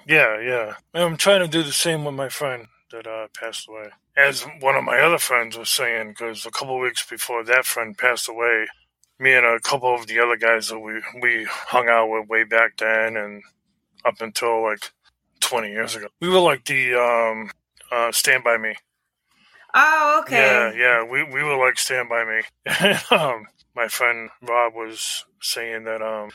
Yeah, 0.08 0.40
yeah. 0.40 0.76
I'm 0.94 1.18
trying 1.18 1.42
to 1.42 1.48
do 1.48 1.62
the 1.62 1.74
same 1.74 2.06
with 2.06 2.16
my 2.16 2.30
friend 2.30 2.68
that 2.94 3.08
uh, 3.08 3.28
passed 3.38 3.68
away. 3.68 3.90
As 4.16 4.44
one 4.60 4.76
of 4.76 4.84
my 4.84 5.00
other 5.00 5.18
friends 5.18 5.58
was 5.58 5.70
saying, 5.70 6.10
because 6.10 6.46
a 6.46 6.52
couple 6.52 6.80
weeks 6.80 7.06
before 7.06 7.44
that 7.44 7.66
friend 7.66 7.98
passed 7.98 8.30
away, 8.30 8.68
me 9.20 9.34
and 9.34 9.46
a 9.46 9.60
couple 9.60 9.94
of 9.94 10.08
the 10.08 10.20
other 10.20 10.38
guys 10.38 10.70
that 10.70 10.80
we 10.80 11.02
we 11.22 11.46
hung 11.50 11.90
out 11.90 12.08
with 12.08 12.30
way 12.30 12.44
back 12.44 12.78
then 12.78 13.18
and 13.18 13.44
up 14.06 14.16
until 14.22 14.64
like 14.64 14.92
20 15.42 15.70
years 15.70 15.96
ago, 15.96 16.08
we 16.22 16.30
were 16.30 16.40
like 16.40 16.66
the 16.66 16.94
um, 16.94 17.52
uh, 17.92 18.12
Stand 18.12 18.44
By 18.44 18.58
Me. 18.58 18.76
Oh, 19.74 20.22
okay. 20.24 20.38
Yeah, 20.38 20.74
yeah. 20.74 21.04
We 21.04 21.24
we 21.24 21.44
were 21.44 21.58
like 21.58 21.80
Stand 21.80 22.10
By 22.10 22.24
Me. 22.24 22.96
um, 23.18 23.48
my 23.76 23.88
friend 23.88 24.30
Rob 24.42 24.76
was 24.76 25.26
saying 25.42 25.86
that 25.86 26.02
um, 26.02 26.30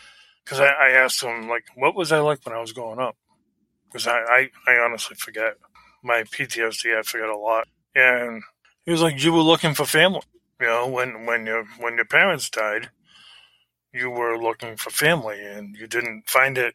because 0.45 0.61
I, 0.61 0.67
I 0.67 0.88
asked 0.91 1.23
him 1.23 1.49
like, 1.49 1.65
what 1.77 1.95
was 1.95 2.11
I 2.11 2.19
like 2.19 2.45
when 2.45 2.57
I 2.57 2.61
was 2.61 2.73
growing 2.73 2.99
up? 2.99 3.17
Because 3.87 4.07
I, 4.09 4.19
I 4.19 4.50
I 4.67 4.79
honestly 4.85 5.17
forget 5.17 5.55
my 6.02 6.23
PTSD. 6.23 6.99
I 6.99 7.02
forget 7.02 7.28
a 7.28 7.37
lot. 7.37 7.69
And 7.95 8.43
he 8.85 8.93
was 8.93 9.02
like, 9.02 9.23
you 9.23 9.33
were 9.33 9.40
looking 9.43 9.75
for 9.75 9.85
family. 9.85 10.23
You 10.61 10.67
know, 10.67 10.88
when 10.88 11.26
when 11.26 11.47
your 11.47 11.64
when 11.78 11.97
your 11.97 12.05
parents 12.05 12.50
died, 12.50 12.90
you 13.93 14.11
were 14.11 14.37
looking 14.37 14.76
for 14.76 14.90
family, 14.90 15.40
and 15.40 15.76
you 15.76 15.87
didn't 15.87 16.28
find 16.28 16.59
it 16.59 16.75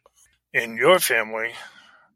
in 0.52 0.76
your 0.76 0.98
family. 0.98 1.52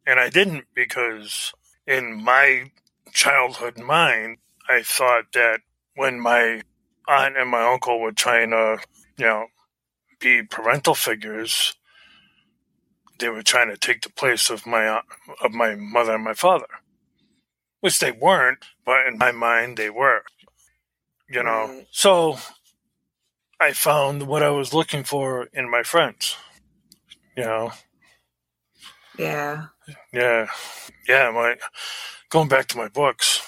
And 0.07 0.19
I 0.19 0.31
didn't 0.31 0.65
because 0.75 1.53
in 1.87 2.23
my 2.25 2.71
childhood 3.13 3.79
mind, 3.79 4.39
I 4.69 4.83
thought 4.83 5.33
that 5.35 5.61
when 5.95 6.21
my 6.21 6.63
aunt 7.07 7.37
and 7.37 7.51
my 7.51 7.63
uncle 7.63 8.01
were 8.01 8.13
trying 8.13 8.51
to, 8.51 8.79
you 9.17 9.27
know, 9.27 9.47
be 10.21 10.43
parental 10.43 10.95
figures, 10.95 11.75
they 13.19 13.29
were 13.29 13.43
trying 13.43 13.69
to 13.69 13.77
take 13.77 14.03
the 14.03 14.11
place 14.11 14.51
of 14.51 14.67
my 14.67 15.01
of 15.43 15.53
my 15.53 15.75
mother 15.75 16.15
and 16.15 16.25
my 16.25 16.35
father, 16.35 16.67
which 17.81 17.99
they 18.01 18.13
weren't, 18.13 18.65
but 18.85 19.07
in 19.07 19.19
my 19.19 19.33
mind 19.33 19.77
they 19.79 19.91
were. 19.91 20.23
You 21.29 21.43
know, 21.45 21.71
Right. 21.71 21.87
so 21.91 22.39
I 23.61 23.73
found 23.73 24.27
what 24.29 24.43
I 24.43 24.51
was 24.51 24.75
looking 24.75 25.05
for 25.05 25.49
in 25.53 25.71
my 25.71 25.83
friends. 25.83 26.37
You 27.37 27.45
know, 27.45 27.73
Yeah. 29.19 29.67
yeah, 30.13 30.49
yeah. 31.09 31.31
My 31.33 31.57
going 32.31 32.49
back 32.49 32.69
to 32.69 32.79
my 32.79 32.89
books, 32.89 33.43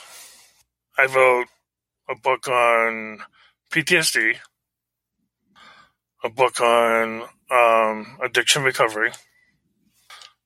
I 0.99 1.07
wrote 1.07 1.49
a 2.09 2.17
book 2.17 2.49
on 2.49 3.21
PTSD, 3.73 4.37
a 6.25 6.31
book 6.31 6.61
on 6.61 7.25
um, 7.51 8.19
addiction 8.23 8.63
recovery, 8.65 9.13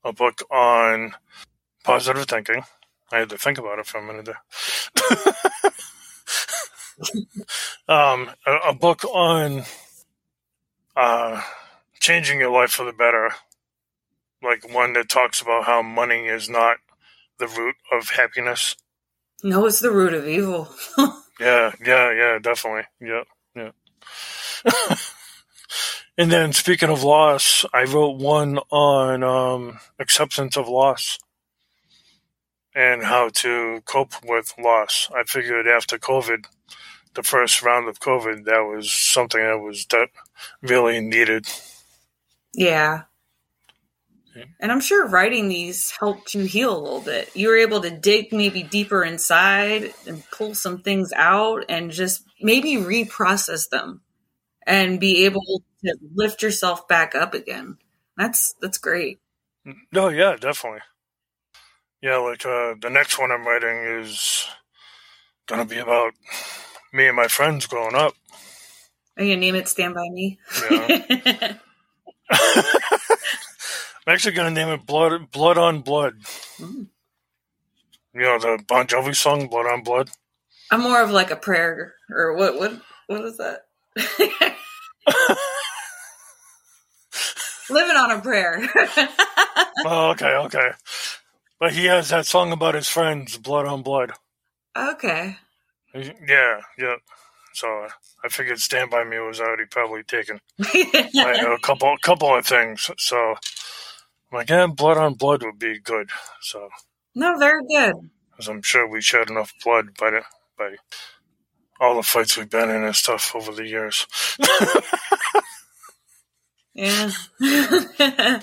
a 0.04 0.12
book 0.12 0.42
on 0.50 1.14
positive 1.84 2.26
thinking. 2.26 2.64
I 3.14 3.20
had 3.20 3.28
to 3.28 3.38
think 3.38 3.58
about 3.58 3.78
it 3.78 3.86
for 3.86 3.98
a 3.98 4.02
minute 4.02 4.24
there. 4.26 4.42
um, 7.96 8.28
a, 8.44 8.70
a 8.70 8.74
book 8.74 9.04
on 9.04 9.62
uh, 10.96 11.40
changing 12.00 12.40
your 12.40 12.50
life 12.50 12.72
for 12.72 12.84
the 12.84 12.92
better, 12.92 13.30
like 14.42 14.68
one 14.74 14.94
that 14.94 15.08
talks 15.08 15.40
about 15.40 15.64
how 15.64 15.80
money 15.80 16.26
is 16.26 16.48
not 16.48 16.78
the 17.38 17.46
root 17.46 17.76
of 17.92 18.10
happiness. 18.10 18.74
No, 19.44 19.64
it's 19.66 19.78
the 19.78 19.92
root 19.92 20.14
of 20.14 20.26
evil. 20.26 20.68
Yeah, 21.40 21.72
yeah, 21.84 22.12
yeah, 22.12 22.38
definitely. 22.38 22.84
Yeah, 23.00 23.24
yeah. 23.56 23.72
and 26.16 26.30
then 26.30 26.52
speaking 26.52 26.90
of 26.90 27.02
loss, 27.02 27.64
I 27.74 27.82
wrote 27.86 28.18
one 28.18 28.60
on 28.70 29.24
um, 29.24 29.80
acceptance 29.98 30.56
of 30.56 30.68
loss 30.68 31.18
and 32.74 33.04
how 33.04 33.28
to 33.28 33.82
cope 33.84 34.12
with 34.24 34.54
loss. 34.58 35.08
I 35.14 35.24
figured 35.24 35.66
after 35.68 35.98
COVID, 35.98 36.46
the 37.14 37.22
first 37.22 37.62
round 37.62 37.88
of 37.88 38.00
COVID, 38.00 38.44
that 38.44 38.60
was 38.60 38.90
something 38.90 39.40
that 39.40 39.58
was 39.60 39.86
that 39.86 40.08
really 40.62 41.00
needed. 41.00 41.46
yeah. 42.52 43.02
And 44.58 44.72
I'm 44.72 44.80
sure 44.80 45.06
writing 45.06 45.48
these 45.48 45.92
helped 46.00 46.34
you 46.34 46.44
heal 46.44 46.76
a 46.76 46.82
little 46.82 47.00
bit. 47.00 47.30
You 47.36 47.48
were 47.48 47.56
able 47.56 47.80
to 47.82 47.90
dig 47.90 48.32
maybe 48.32 48.64
deeper 48.64 49.04
inside 49.04 49.94
and 50.06 50.28
pull 50.30 50.54
some 50.54 50.82
things 50.82 51.12
out 51.14 51.64
and 51.68 51.92
just 51.92 52.24
maybe 52.40 52.74
reprocess 52.74 53.68
them 53.68 54.00
and 54.66 54.98
be 54.98 55.24
able 55.26 55.62
to 55.84 55.96
lift 56.14 56.42
yourself 56.42 56.88
back 56.88 57.14
up 57.14 57.34
again. 57.34 57.76
That's 58.16 58.54
that's 58.60 58.78
great. 58.78 59.20
Oh 59.94 60.08
yeah, 60.08 60.36
definitely. 60.36 60.80
Yeah, 62.04 62.18
like 62.18 62.44
uh, 62.44 62.74
the 62.82 62.90
next 62.90 63.18
one 63.18 63.32
I'm 63.32 63.46
writing 63.46 64.02
is 64.02 64.46
gonna 65.46 65.64
be 65.64 65.78
about 65.78 66.12
me 66.92 67.06
and 67.06 67.16
my 67.16 67.28
friends 67.28 67.66
growing 67.66 67.94
up. 67.94 68.12
Are 69.16 69.24
you 69.24 69.30
gonna 69.30 69.40
name 69.40 69.54
it 69.54 69.68
Stand 69.68 69.94
By 69.94 70.10
Me? 70.10 70.38
Yeah. 70.70 71.56
I'm 72.30 74.06
actually 74.06 74.34
gonna 74.34 74.50
name 74.50 74.68
it 74.68 74.84
Blood 74.84 75.30
Blood 75.30 75.56
on 75.56 75.80
Blood. 75.80 76.16
Mm. 76.60 76.88
You 78.12 78.20
know 78.20 78.38
the 78.38 78.62
Bon 78.68 78.86
Jovi 78.86 79.16
song 79.16 79.48
Blood 79.48 79.64
on 79.64 79.82
Blood. 79.82 80.10
I'm 80.70 80.82
more 80.82 81.00
of 81.00 81.10
like 81.10 81.30
a 81.30 81.36
prayer 81.36 81.94
or 82.10 82.36
what 82.36 82.58
what 82.58 82.82
what 83.06 83.22
is 83.22 83.38
that? 83.38 83.62
Living 87.70 87.96
on 87.96 88.10
a 88.10 88.20
prayer. 88.20 88.68
Oh, 89.86 90.10
okay, 90.10 90.34
okay. 90.34 90.70
But 91.60 91.72
he 91.72 91.86
has 91.86 92.08
that 92.10 92.26
song 92.26 92.52
about 92.52 92.74
his 92.74 92.88
friends, 92.88 93.38
Blood 93.38 93.66
on 93.66 93.82
Blood. 93.82 94.12
okay. 94.76 95.36
Yeah, 95.94 96.60
yeah. 96.76 96.96
So 97.52 97.68
I 98.24 98.28
figured 98.28 98.58
Stand 98.58 98.90
By 98.90 99.04
Me 99.04 99.18
was 99.20 99.40
already 99.40 99.64
probably 99.70 100.02
taken. 100.02 100.40
I 100.60 101.38
know 101.40 101.54
a 101.54 101.60
couple 101.60 101.94
couple 102.02 102.34
of 102.34 102.44
things. 102.44 102.90
So 102.98 103.16
I'm 103.16 103.36
like, 104.32 104.50
yeah, 104.50 104.66
Blood 104.66 104.96
on 104.96 105.14
Blood 105.14 105.44
would 105.44 105.58
be 105.60 105.78
good. 105.78 106.10
So 106.40 106.68
no, 107.14 107.38
very 107.38 107.62
good. 107.68 107.94
because 108.32 108.48
I'm 108.48 108.62
sure 108.62 108.88
we 108.88 109.00
shed 109.00 109.30
enough 109.30 109.52
blood 109.64 109.96
by 109.96 110.10
the, 110.10 110.22
by 110.58 110.74
all 111.80 111.94
the 111.94 112.02
fights 112.02 112.36
we've 112.36 112.50
been 112.50 112.70
in 112.70 112.82
and 112.82 112.96
stuff 112.96 113.34
over 113.36 113.52
the 113.52 113.66
years. 113.66 114.06
Yeah. 116.76 117.10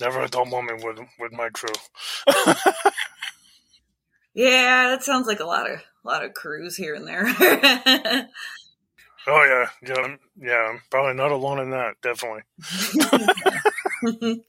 Never 0.00 0.22
a 0.22 0.28
dull 0.28 0.46
moment 0.46 0.84
with 0.84 0.98
with 1.18 1.32
my 1.32 1.48
crew. 1.50 1.74
yeah, 4.34 4.88
that 4.90 5.02
sounds 5.02 5.26
like 5.26 5.40
a 5.40 5.44
lot 5.44 5.70
of 5.70 5.78
a 5.80 6.08
lot 6.08 6.24
of 6.24 6.34
crews 6.34 6.76
here 6.76 6.94
and 6.94 7.06
there. 7.06 8.28
Oh 9.30 9.44
yeah, 9.44 9.94
yeah, 9.94 10.16
yeah. 10.40 10.68
I'm 10.70 10.80
probably 10.90 11.12
not 11.14 11.32
alone 11.32 11.58
in 11.60 11.70
that. 11.70 11.96
Definitely. 12.00 12.42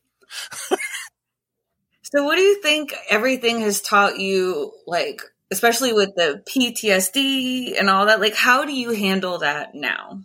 So, 2.12 2.23
what 2.23 2.38
do 2.38 2.41
you 2.41 2.59
think 2.62 2.93
everything 3.09 3.59
has 3.62 3.81
taught 3.81 4.17
you, 4.19 4.73
like, 4.88 5.21
especially 5.51 5.93
with 5.93 6.15
the 6.15 6.41
PTSD 6.49 7.79
and 7.79 7.88
all 7.88 8.07
that? 8.07 8.19
Like, 8.19 8.35
how 8.35 8.65
do 8.65 8.73
you 8.73 8.91
handle 8.91 9.38
that 9.39 9.75
now? 9.75 10.23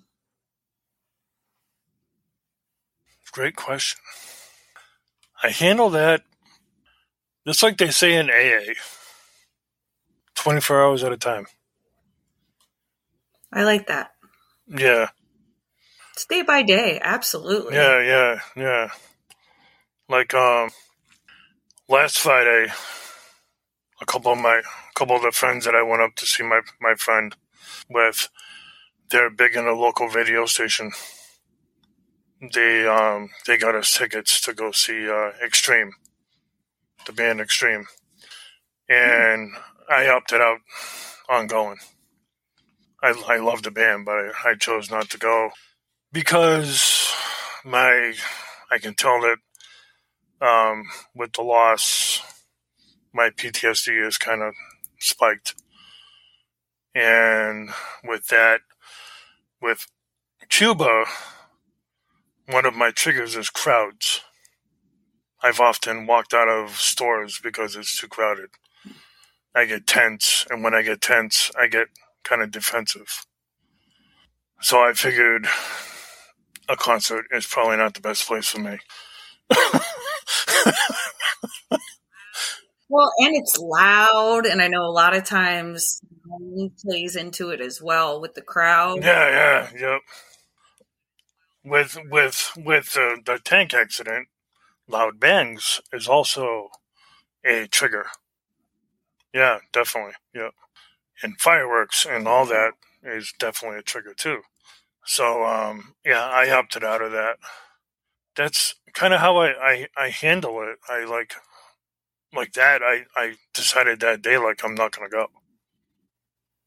Great 3.32 3.54
question. 3.56 3.98
I 5.44 5.50
handle 5.50 5.90
that 5.90 6.22
just 7.46 7.62
like 7.62 7.76
they 7.76 7.90
say 7.90 8.14
in 8.14 8.30
AA 8.30 8.72
24 10.36 10.82
hours 10.82 11.04
at 11.04 11.12
a 11.12 11.18
time. 11.18 11.46
I 13.52 13.64
like 13.64 13.88
that. 13.88 14.12
Yeah. 14.66 15.10
It's 16.14 16.24
day 16.24 16.40
by 16.40 16.62
day, 16.62 16.98
absolutely. 17.02 17.74
Yeah, 17.74 18.00
yeah, 18.00 18.40
yeah. 18.56 18.88
Like 20.08 20.32
um 20.32 20.70
last 21.90 22.18
Friday 22.18 22.68
a 24.00 24.06
couple 24.06 24.32
of 24.32 24.38
my 24.38 24.62
couple 24.94 25.14
of 25.16 25.22
the 25.22 25.30
friends 25.30 25.66
that 25.66 25.74
I 25.74 25.82
went 25.82 26.00
up 26.00 26.14
to 26.16 26.24
see 26.24 26.42
my 26.42 26.62
my 26.80 26.94
friend 26.94 27.36
with 27.90 28.30
they're 29.10 29.28
big 29.28 29.56
in 29.56 29.66
a 29.66 29.74
local 29.74 30.08
radio 30.08 30.46
station. 30.46 30.92
They 32.52 32.86
um 32.86 33.30
they 33.46 33.56
got 33.56 33.74
us 33.74 33.96
tickets 33.96 34.40
to 34.42 34.54
go 34.54 34.72
see 34.72 35.08
uh 35.08 35.30
Extreme. 35.44 35.92
The 37.06 37.12
band 37.12 37.40
Extreme. 37.40 37.86
And 38.88 39.52
I 39.88 40.08
opted 40.08 40.40
out 40.40 40.58
on 41.28 41.46
going. 41.46 41.78
I, 43.02 43.14
I 43.28 43.36
love 43.36 43.62
the 43.62 43.70
band, 43.70 44.06
but 44.06 44.14
I, 44.14 44.30
I 44.50 44.54
chose 44.54 44.90
not 44.90 45.10
to 45.10 45.18
go 45.18 45.50
because 46.12 47.12
my 47.64 48.14
I 48.70 48.78
can 48.78 48.94
tell 48.94 49.20
that 49.20 49.38
um, 50.40 50.84
with 51.14 51.32
the 51.32 51.42
loss, 51.42 52.20
my 53.12 53.30
PTSD 53.30 54.06
is 54.06 54.18
kind 54.18 54.42
of 54.42 54.54
spiked, 54.98 55.54
and 56.94 57.70
with 58.04 58.26
that, 58.28 58.60
with 59.60 59.86
Cuba, 60.48 61.04
one 62.46 62.66
of 62.66 62.74
my 62.74 62.90
triggers 62.90 63.36
is 63.36 63.50
crowds. 63.50 64.20
I've 65.42 65.60
often 65.60 66.06
walked 66.06 66.32
out 66.32 66.48
of 66.48 66.76
stores 66.76 67.40
because 67.42 67.76
it's 67.76 67.98
too 67.98 68.08
crowded. 68.08 68.50
I 69.54 69.66
get 69.66 69.86
tense, 69.86 70.46
and 70.50 70.64
when 70.64 70.74
I 70.74 70.82
get 70.82 71.00
tense, 71.00 71.50
I 71.58 71.68
get 71.68 71.88
kind 72.24 72.42
of 72.42 72.50
defensive. 72.50 73.24
So 74.60 74.82
I 74.82 74.94
figured 74.94 75.46
a 76.68 76.76
concert 76.76 77.26
is 77.30 77.46
probably 77.46 77.76
not 77.76 77.94
the 77.94 78.00
best 78.00 78.26
place 78.26 78.48
for 78.48 78.58
me. 78.60 78.78
well, 82.88 83.12
and 83.18 83.36
it's 83.36 83.58
loud, 83.58 84.46
and 84.46 84.60
I 84.62 84.68
know 84.68 84.82
a 84.82 84.90
lot 84.90 85.14
of 85.14 85.24
times 85.24 86.00
plays 86.84 87.16
into 87.16 87.50
it 87.50 87.60
as 87.60 87.80
well 87.82 88.20
with 88.20 88.34
the 88.34 88.42
crowd. 88.42 89.04
Yeah, 89.04 89.28
yeah, 89.28 89.68
yep. 89.78 90.00
With 91.64 91.96
with 92.08 92.52
with 92.56 92.92
the, 92.92 93.20
the 93.26 93.40
tank 93.40 93.74
accident, 93.74 94.28
loud 94.88 95.20
bangs 95.20 95.80
is 95.92 96.08
also 96.08 96.70
a 97.44 97.66
trigger. 97.68 98.06
Yeah, 99.32 99.58
definitely. 99.72 100.14
Yeah, 100.34 100.50
And 101.22 101.40
fireworks 101.40 102.06
and 102.06 102.28
all 102.28 102.46
that 102.46 102.72
is 103.02 103.32
definitely 103.38 103.78
a 103.78 103.82
trigger 103.82 104.14
too. 104.14 104.42
So 105.06 105.44
um, 105.44 105.94
yeah, 106.04 106.24
I 106.24 106.50
opted 106.50 106.84
out 106.84 107.02
of 107.02 107.12
that. 107.12 107.38
That's 108.36 108.74
kind 108.94 109.14
of 109.14 109.20
how 109.20 109.38
I, 109.38 109.48
I, 109.50 109.88
I 109.96 110.08
handle 110.10 110.62
it. 110.62 110.78
I 110.88 111.04
like 111.04 111.34
like 112.34 112.52
that. 112.54 112.82
I, 112.82 113.04
I 113.16 113.36
decided 113.54 114.00
that 114.00 114.22
day 114.22 114.38
like 114.38 114.64
I'm 114.64 114.74
not 114.74 114.92
gonna 114.96 115.08
go. 115.08 115.28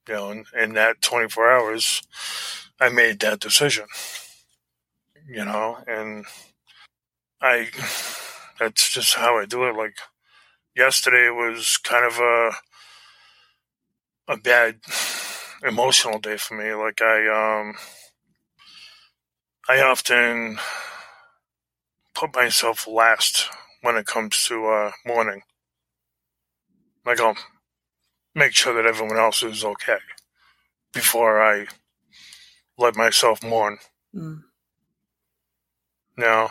You 0.07 0.13
know, 0.15 0.31
in, 0.31 0.45
in 0.57 0.73
that 0.73 1.01
24 1.01 1.51
hours, 1.51 2.01
I 2.79 2.89
made 2.89 3.19
that 3.19 3.39
decision. 3.39 3.85
You 5.27 5.45
know, 5.45 5.77
and 5.87 6.25
I 7.41 7.69
that's 8.59 8.91
just 8.93 9.15
how 9.15 9.37
I 9.37 9.45
do 9.45 9.65
it. 9.65 9.75
Like 9.75 9.97
yesterday 10.75 11.29
was 11.29 11.77
kind 11.77 12.05
of 12.05 12.19
a 12.19 12.51
a 14.29 14.37
bad 14.37 14.79
emotional 15.63 16.19
day 16.19 16.37
for 16.37 16.55
me. 16.55 16.73
Like 16.73 17.01
I 17.01 17.27
um 17.27 17.75
I 19.69 19.81
often 19.81 20.59
put 22.15 22.35
myself 22.35 22.87
last 22.87 23.49
when 23.81 23.95
it 23.95 24.05
comes 24.07 24.43
to 24.47 24.67
uh, 24.67 24.91
mourning. 25.05 25.41
Like 27.05 27.19
I'll 27.19 27.37
make 28.35 28.53
sure 28.53 28.73
that 28.73 28.87
everyone 28.87 29.17
else 29.17 29.43
is 29.43 29.63
okay 29.63 29.99
before 30.93 31.41
I 31.41 31.67
let 32.77 32.95
myself 32.95 33.43
mourn. 33.43 33.77
Mm. 34.15 34.43
No. 36.17 36.49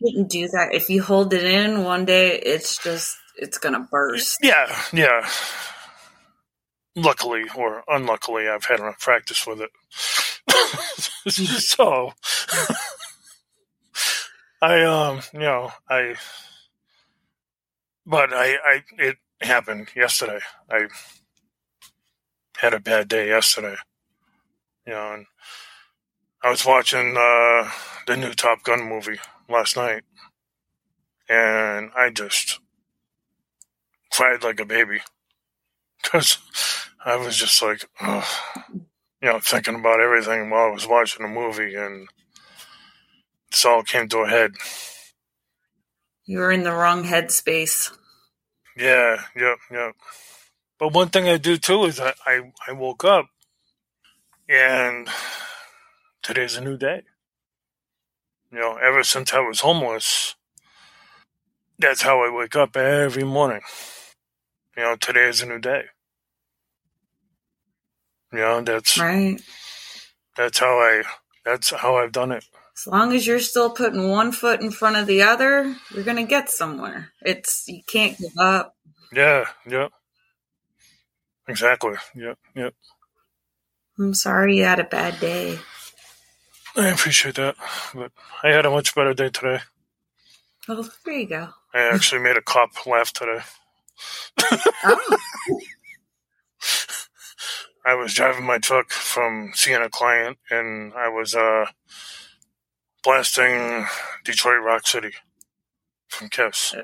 Wouldn't 0.00 0.30
do 0.30 0.48
that. 0.48 0.70
If 0.74 0.90
you 0.90 1.02
hold 1.02 1.32
it 1.34 1.44
in 1.44 1.84
one 1.84 2.04
day, 2.04 2.38
it's 2.38 2.78
just 2.82 3.16
it's 3.36 3.58
gonna 3.58 3.88
burst. 3.90 4.38
Yeah, 4.42 4.74
yeah. 4.92 5.28
Luckily 6.96 7.44
or 7.56 7.84
unluckily, 7.88 8.48
I've 8.48 8.66
had 8.66 8.80
enough 8.80 9.00
practice 9.00 9.46
with 9.46 9.60
it. 9.62 9.70
so 11.62 12.12
I 14.62 14.82
um 14.84 15.20
you 15.32 15.40
know 15.40 15.72
I 15.88 16.16
but 18.06 18.32
I 18.32 18.56
I 18.64 18.84
it 18.98 19.16
happened 19.40 19.88
yesterday. 19.96 20.40
I 20.70 20.88
had 22.58 22.74
a 22.74 22.80
bad 22.80 23.08
day 23.08 23.28
yesterday. 23.28 23.76
You 24.86 24.94
know, 24.94 25.14
and 25.14 25.26
I 26.44 26.50
was 26.50 26.66
watching 26.66 27.16
uh, 27.16 27.70
the 28.06 28.18
new 28.18 28.34
Top 28.34 28.62
Gun 28.64 28.86
movie 28.86 29.18
last 29.48 29.78
night, 29.78 30.02
and 31.26 31.90
I 31.96 32.10
just 32.10 32.60
cried 34.12 34.44
like 34.44 34.60
a 34.60 34.66
baby 34.66 35.00
because 36.02 36.36
I 37.02 37.16
was 37.16 37.38
just 37.38 37.62
like, 37.62 37.88
oh, 38.02 38.28
you 39.22 39.32
know, 39.32 39.40
thinking 39.40 39.76
about 39.76 40.00
everything 40.00 40.50
while 40.50 40.66
I 40.66 40.70
was 40.70 40.86
watching 40.86 41.22
the 41.22 41.32
movie, 41.32 41.76
and 41.76 42.08
this 43.50 43.64
all 43.64 43.82
came 43.82 44.06
to 44.10 44.18
a 44.18 44.28
head. 44.28 44.52
You 46.26 46.40
were 46.40 46.52
in 46.52 46.62
the 46.62 46.72
wrong 46.72 47.04
headspace. 47.04 47.90
Yeah, 48.76 49.16
yep, 49.34 49.56
yep. 49.70 49.94
But 50.78 50.92
one 50.92 51.08
thing 51.08 51.26
I 51.26 51.38
do 51.38 51.56
too 51.56 51.84
is 51.84 51.98
I, 51.98 52.12
I, 52.26 52.52
I 52.68 52.72
woke 52.72 53.02
up 53.02 53.28
and 54.46 55.08
today's 56.24 56.56
a 56.56 56.60
new 56.60 56.76
day. 56.76 57.02
You 58.50 58.58
know, 58.58 58.76
ever 58.76 59.04
since 59.04 59.32
I 59.32 59.40
was 59.40 59.60
homeless, 59.60 60.34
that's 61.78 62.02
how 62.02 62.24
I 62.24 62.34
wake 62.34 62.56
up 62.56 62.76
every 62.76 63.24
morning. 63.24 63.60
You 64.76 64.82
know, 64.82 64.96
today 64.96 65.28
is 65.28 65.42
a 65.42 65.46
new 65.46 65.60
day. 65.60 65.84
You 68.32 68.38
know, 68.40 68.60
that's 68.62 68.98
right. 68.98 69.40
That's 70.36 70.58
how 70.58 70.78
I. 70.78 71.02
That's 71.44 71.70
how 71.70 71.96
I've 71.96 72.12
done 72.12 72.32
it. 72.32 72.44
As 72.76 72.86
long 72.88 73.12
as 73.12 73.26
you're 73.26 73.38
still 73.38 73.70
putting 73.70 74.10
one 74.10 74.32
foot 74.32 74.60
in 74.60 74.72
front 74.72 74.96
of 74.96 75.06
the 75.06 75.22
other, 75.22 75.76
you're 75.94 76.04
gonna 76.04 76.24
get 76.24 76.50
somewhere. 76.50 77.12
It's 77.22 77.68
you 77.68 77.82
can't 77.86 78.18
give 78.18 78.36
up. 78.38 78.74
Yeah. 79.12 79.44
Yep. 79.68 79.92
Exactly. 81.48 81.94
Yep. 82.16 82.38
Yep. 82.56 82.74
I'm 83.98 84.14
sorry 84.14 84.56
you 84.56 84.64
had 84.64 84.80
a 84.80 84.84
bad 84.84 85.20
day. 85.20 85.58
I 86.76 86.88
appreciate 86.88 87.36
that, 87.36 87.56
but 87.94 88.10
I 88.42 88.48
had 88.48 88.66
a 88.66 88.70
much 88.70 88.94
better 88.94 89.14
day 89.14 89.30
today. 89.30 89.60
Well, 90.68 90.88
there 91.04 91.14
you 91.14 91.26
go. 91.26 91.48
I 91.72 91.80
actually 91.80 92.22
made 92.22 92.36
a 92.36 92.42
cop 92.42 92.86
laugh 92.86 93.12
today. 93.12 93.40
oh. 94.84 95.18
I 97.86 97.94
was 97.94 98.14
driving 98.14 98.46
my 98.46 98.58
truck 98.58 98.90
from 98.90 99.50
seeing 99.54 99.82
a 99.82 99.90
client, 99.90 100.38
and 100.50 100.94
I 100.94 101.08
was 101.08 101.34
uh, 101.34 101.66
blasting 103.02 103.86
Detroit 104.24 104.62
Rock 104.64 104.86
City 104.86 105.12
from 106.08 106.30
Kiss. 106.30 106.74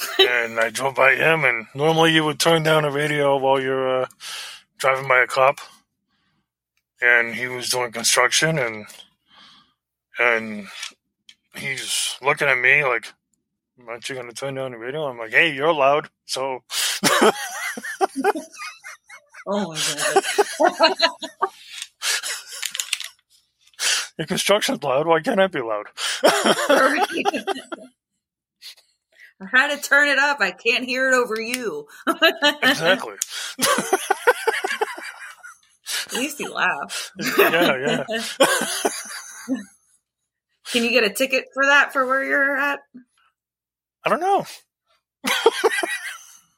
and 0.18 0.60
I 0.60 0.70
drove 0.70 0.94
by 0.94 1.16
him, 1.16 1.44
and 1.44 1.66
normally 1.74 2.12
you 2.12 2.24
would 2.24 2.38
turn 2.38 2.62
down 2.62 2.84
a 2.84 2.90
radio 2.90 3.36
while 3.36 3.60
you're 3.60 4.02
uh, 4.02 4.06
driving 4.78 5.08
by 5.08 5.18
a 5.20 5.26
cop, 5.26 5.58
and 7.02 7.34
he 7.34 7.48
was 7.48 7.70
doing 7.70 7.92
construction, 7.92 8.58
and 8.58 8.86
and 10.18 10.66
he's 11.56 12.16
looking 12.22 12.48
at 12.48 12.58
me 12.58 12.84
like, 12.84 13.12
"Aren't 13.88 14.08
you 14.08 14.14
going 14.14 14.28
to 14.28 14.34
turn 14.34 14.54
down 14.54 14.72
the 14.72 14.78
radio?" 14.78 15.04
I'm 15.04 15.18
like, 15.18 15.32
"Hey, 15.32 15.52
you're 15.52 15.72
loud." 15.72 16.08
So 16.26 16.62
Oh 19.46 19.72
my 19.72 20.22
god. 20.60 20.94
Your 24.18 24.26
construction's 24.26 24.82
loud. 24.82 25.06
Why 25.06 25.20
can't 25.20 25.40
I 25.40 25.46
be 25.46 25.60
loud? 25.60 25.86
I 26.22 27.06
had 29.50 29.74
to 29.74 29.82
turn 29.82 30.08
it 30.08 30.18
up. 30.18 30.38
I 30.40 30.52
can't 30.52 30.84
hear 30.84 31.10
it 31.10 31.14
over 31.14 31.40
you. 31.40 31.88
exactly. 32.62 33.14
At 36.12 36.18
least 36.18 36.38
he 36.38 36.46
laughed. 36.48 37.12
yeah, 37.38 37.76
yeah. 37.76 38.04
Can 40.70 40.84
you 40.84 40.90
get 40.90 41.04
a 41.04 41.10
ticket 41.10 41.46
for 41.54 41.64
that 41.66 41.92
for 41.92 42.06
where 42.06 42.24
you're 42.24 42.56
at? 42.56 42.80
I 44.04 44.08
don't 44.08 44.20
know. 44.20 44.44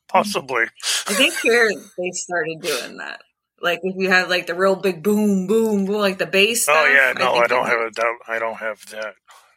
Possibly. 0.08 0.64
I 1.08 1.14
think 1.14 1.34
here 1.40 1.70
they 1.98 2.10
started 2.12 2.60
doing 2.60 2.98
that. 2.98 3.22
Like 3.60 3.80
if 3.82 3.96
you 3.96 4.10
have 4.10 4.28
like 4.28 4.46
the 4.46 4.54
real 4.54 4.76
big 4.76 5.02
boom, 5.02 5.46
boom, 5.46 5.86
boom, 5.86 5.98
like 5.98 6.18
the 6.18 6.26
bass. 6.26 6.66
Oh 6.68 6.86
yeah, 6.86 7.12
no, 7.18 7.32
I, 7.32 7.44
I 7.44 7.46
don't 7.46 7.66
have 7.66 7.80
a 7.80 7.90
doubt. 7.90 8.16
I 8.28 8.38
don't 8.38 8.56
have 8.56 8.84
that. 8.90 9.14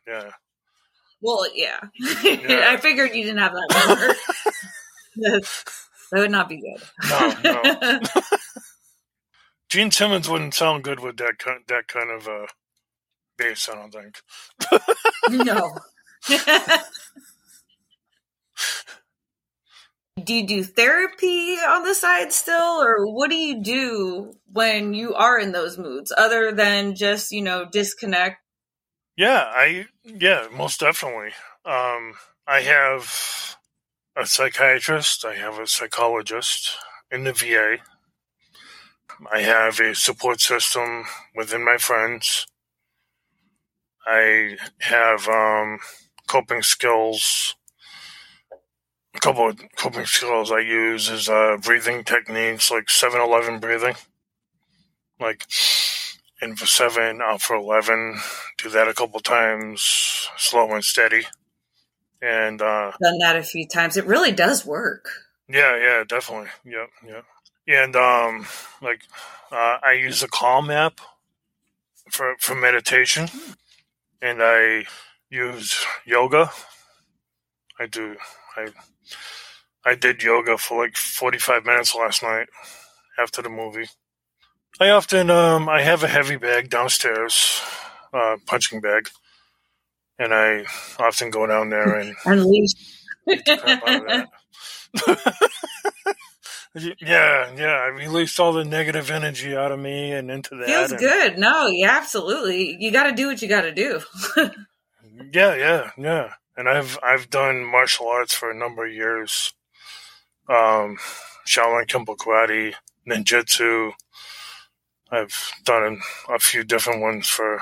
Yeah. 0.08 0.32
Well, 1.22 1.46
yeah. 1.54 1.80
yeah. 2.24 2.70
I 2.72 2.78
figured 2.78 3.14
you 3.16 3.24
didn't 3.24 3.40
have 3.40 3.54
that. 3.54 4.16
that 5.16 6.20
would 6.20 6.32
not 6.32 6.50
be 6.50 6.62
good. 6.62 6.82
No, 7.10 7.36
no. 7.44 8.00
Gene 9.70 9.92
Simmons 9.92 10.30
wouldn't 10.30 10.54
sound 10.54 10.84
good 10.84 11.00
with 11.00 11.18
that 11.18 11.40
kind, 11.40 11.62
that 11.68 11.88
kind 11.88 12.10
of 12.10 12.28
uh, 12.28 12.48
bass. 13.38 13.70
I 13.70 13.76
don't 13.76 13.92
think. 13.92 14.22
no. 15.30 15.78
do 20.24 20.34
you 20.34 20.48
do 20.48 20.64
therapy 20.64 21.56
on 21.56 21.84
the 21.84 21.94
side 21.94 22.34
still 22.34 22.82
or 22.82 23.06
what 23.06 23.30
do 23.30 23.36
you 23.36 23.62
do 23.62 24.34
when 24.52 24.94
you 24.94 25.14
are 25.14 25.40
in 25.40 25.52
those 25.52 25.78
moods 25.78 26.12
other 26.18 26.52
than 26.52 26.96
just 26.96 27.32
you 27.32 27.42
know 27.42 27.66
disconnect 27.72 28.38
yeah 29.16 29.44
i 29.54 29.86
yeah 30.04 30.48
most 30.52 30.80
definitely 30.80 31.30
um 31.66 32.14
i 32.48 32.62
have 32.62 33.56
a 34.16 34.26
psychiatrist 34.26 35.24
i 35.24 35.36
have 35.36 35.60
a 35.60 35.68
psychologist 35.68 36.78
in 37.12 37.24
the 37.24 37.34
va 37.34 37.78
i 39.32 39.40
have 39.40 39.80
a 39.80 39.96
support 39.96 40.40
system 40.40 41.06
within 41.36 41.64
my 41.64 41.78
friends 41.78 42.48
i 44.06 44.56
have 44.80 45.28
um 45.28 45.80
coping 46.28 46.62
skills 46.62 47.56
a 49.18 49.20
couple 49.20 49.50
of 49.50 49.60
coping 49.76 50.06
skills 50.06 50.52
I 50.52 50.60
use 50.60 51.10
is 51.10 51.28
uh, 51.28 51.58
breathing 51.60 52.04
techniques 52.04 52.70
like 52.70 52.90
7 52.90 53.20
11 53.20 53.60
breathing. 53.60 53.96
Like 55.20 55.48
in 56.42 56.56
for 56.56 56.68
7, 56.68 57.20
out 57.22 57.42
for 57.42 57.56
11. 57.56 58.20
Do 58.60 58.70
that 58.70 58.88
a 58.88 58.94
couple 58.94 59.20
times, 59.20 60.30
slow 60.38 60.72
and 60.72 60.84
steady. 60.84 61.26
And, 62.22 62.62
uh, 62.62 62.92
done 63.02 63.18
that 63.20 63.36
a 63.36 63.44
few 63.44 63.68
times. 63.68 63.98
It 63.98 64.06
really 64.06 64.32
does 64.32 64.66
work. 64.66 65.10
Yeah, 65.50 65.76
yeah, 65.78 66.04
definitely. 66.08 66.50
Yep, 66.66 66.90
yep. 67.08 67.26
And, 67.68 67.96
um, 67.96 68.48
like, 68.82 69.02
uh, 69.52 69.78
I 69.84 69.94
use 69.94 70.24
a 70.24 70.28
Calm 70.28 70.70
app 70.70 71.02
for, 72.10 72.36
for 72.40 72.56
meditation. 72.56 73.30
And 74.22 74.40
I 74.42 74.86
use 75.30 75.86
yoga. 76.06 76.50
I 77.80 77.86
do, 77.88 78.16
I, 78.56 78.70
I 79.86 79.96
did 79.96 80.24
yoga 80.24 80.58
for 80.58 80.84
like 80.84 80.98
45 80.98 81.66
minutes 81.66 81.96
last 81.96 82.24
night 82.24 82.48
after 83.20 83.42
the 83.42 83.50
movie. 83.50 83.88
I 84.80 84.90
often 84.90 85.30
um 85.32 85.70
I 85.70 85.82
have 85.82 86.04
a 86.04 86.08
heavy 86.08 86.36
bag 86.38 86.70
downstairs, 86.70 87.62
uh, 88.14 88.38
punching 88.46 88.80
bag, 88.82 89.10
and 90.20 90.34
I 90.34 90.66
often 91.00 91.32
go 91.32 91.48
down 91.48 91.70
there 91.70 91.96
and 92.00 92.16
unleash. 92.26 92.74
yeah, 97.00 97.54
yeah. 97.56 97.76
I 97.76 97.88
released 97.88 98.40
all 98.40 98.54
the 98.54 98.66
negative 98.66 99.12
energy 99.12 99.56
out 99.56 99.72
of 99.72 99.80
me 99.80 100.12
and 100.12 100.30
into 100.30 100.56
that. 100.56 100.68
Feels 100.68 100.92
and, 100.92 101.00
good. 101.00 101.38
No, 101.38 101.68
yeah, 101.68 101.98
absolutely. 101.98 102.78
You 102.80 102.92
got 102.92 103.04
to 103.04 103.14
do 103.14 103.28
what 103.28 103.42
you 103.42 103.48
got 103.48 103.62
to 103.62 103.74
do. 103.74 104.02
yeah, 105.34 105.56
yeah, 105.56 105.92
yeah. 105.98 106.34
And 106.56 106.68
I've 106.68 106.98
I've 107.04 107.30
done 107.30 107.64
martial 107.64 108.08
arts 108.08 108.34
for 108.34 108.50
a 108.50 108.56
number 108.56 108.86
of 108.86 108.94
years 108.94 109.54
um, 110.50 110.98
Shaolin 111.46 111.88
Kempo 111.88 112.16
Karate, 112.16 112.74
Ninjutsu. 113.08 113.92
I've 115.12 115.52
done 115.64 116.02
a 116.30 116.40
few 116.40 116.64
different 116.64 117.02
ones 117.02 117.28
for 117.28 117.62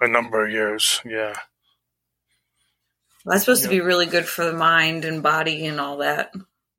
a 0.00 0.08
number 0.08 0.44
of 0.44 0.52
years. 0.52 1.00
Yeah. 1.04 1.34
Well, 3.24 3.34
that's 3.34 3.44
supposed 3.44 3.62
yeah. 3.62 3.70
to 3.70 3.76
be 3.76 3.80
really 3.80 4.06
good 4.06 4.26
for 4.26 4.44
the 4.44 4.52
mind 4.52 5.04
and 5.04 5.22
body 5.22 5.66
and 5.66 5.80
all 5.80 5.98
that. 5.98 6.32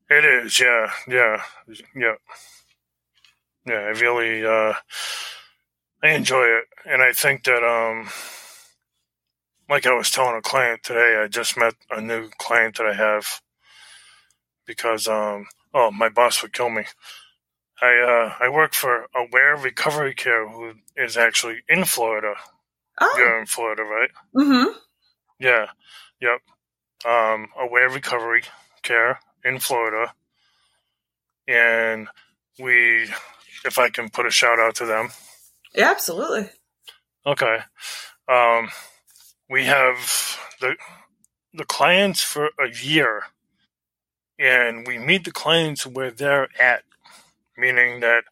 It 0.09 0.25
is, 0.25 0.59
yeah, 0.59 0.91
yeah, 1.07 1.43
yeah, 1.95 2.15
yeah. 3.65 3.73
I 3.73 3.99
really, 3.99 4.43
uh, 4.45 4.73
I 6.03 6.09
enjoy 6.09 6.45
it, 6.45 6.65
and 6.85 7.01
I 7.01 7.11
think 7.11 7.43
that, 7.43 7.63
um, 7.63 8.09
like 9.69 9.85
I 9.85 9.93
was 9.93 10.09
telling 10.09 10.35
a 10.35 10.41
client 10.41 10.81
today, 10.83 11.21
I 11.23 11.27
just 11.27 11.57
met 11.57 11.75
a 11.91 12.01
new 12.01 12.29
client 12.39 12.77
that 12.77 12.87
I 12.87 12.93
have 12.93 13.41
because 14.65 15.07
um 15.07 15.45
oh 15.73 15.91
my 15.91 16.09
boss 16.09 16.41
would 16.41 16.53
kill 16.53 16.69
me. 16.69 16.83
I 17.81 17.97
uh 18.39 18.43
I 18.43 18.49
work 18.49 18.73
for 18.73 19.07
Aware 19.15 19.57
Recovery 19.57 20.13
Care, 20.13 20.47
who 20.47 20.73
is 20.95 21.17
actually 21.17 21.63
in 21.69 21.85
Florida. 21.85 22.33
Oh. 22.99 23.15
You're 23.17 23.39
in 23.39 23.45
Florida, 23.45 23.83
right? 23.83 24.09
Mm-hmm. 24.35 24.71
Yeah. 25.39 25.67
Yep. 26.19 26.41
Um, 27.05 27.47
Aware 27.57 27.89
Recovery 27.89 28.43
Care 28.83 29.19
in 29.43 29.59
Florida, 29.59 30.13
and 31.47 32.07
we, 32.59 33.09
if 33.65 33.77
I 33.77 33.89
can 33.89 34.09
put 34.09 34.25
a 34.25 34.31
shout 34.31 34.59
out 34.59 34.75
to 34.75 34.85
them. 34.85 35.09
Yeah, 35.73 35.91
absolutely. 35.91 36.49
Okay. 37.25 37.59
Um, 38.27 38.69
we 39.49 39.65
have 39.65 40.39
the 40.61 40.75
the 41.53 41.65
clients 41.65 42.21
for 42.21 42.51
a 42.59 42.69
year 42.69 43.23
and 44.39 44.87
we 44.87 44.97
meet 44.97 45.25
the 45.25 45.31
clients 45.31 45.85
where 45.85 46.11
they're 46.11 46.47
at, 46.59 46.83
meaning 47.57 47.99
that 47.99 48.23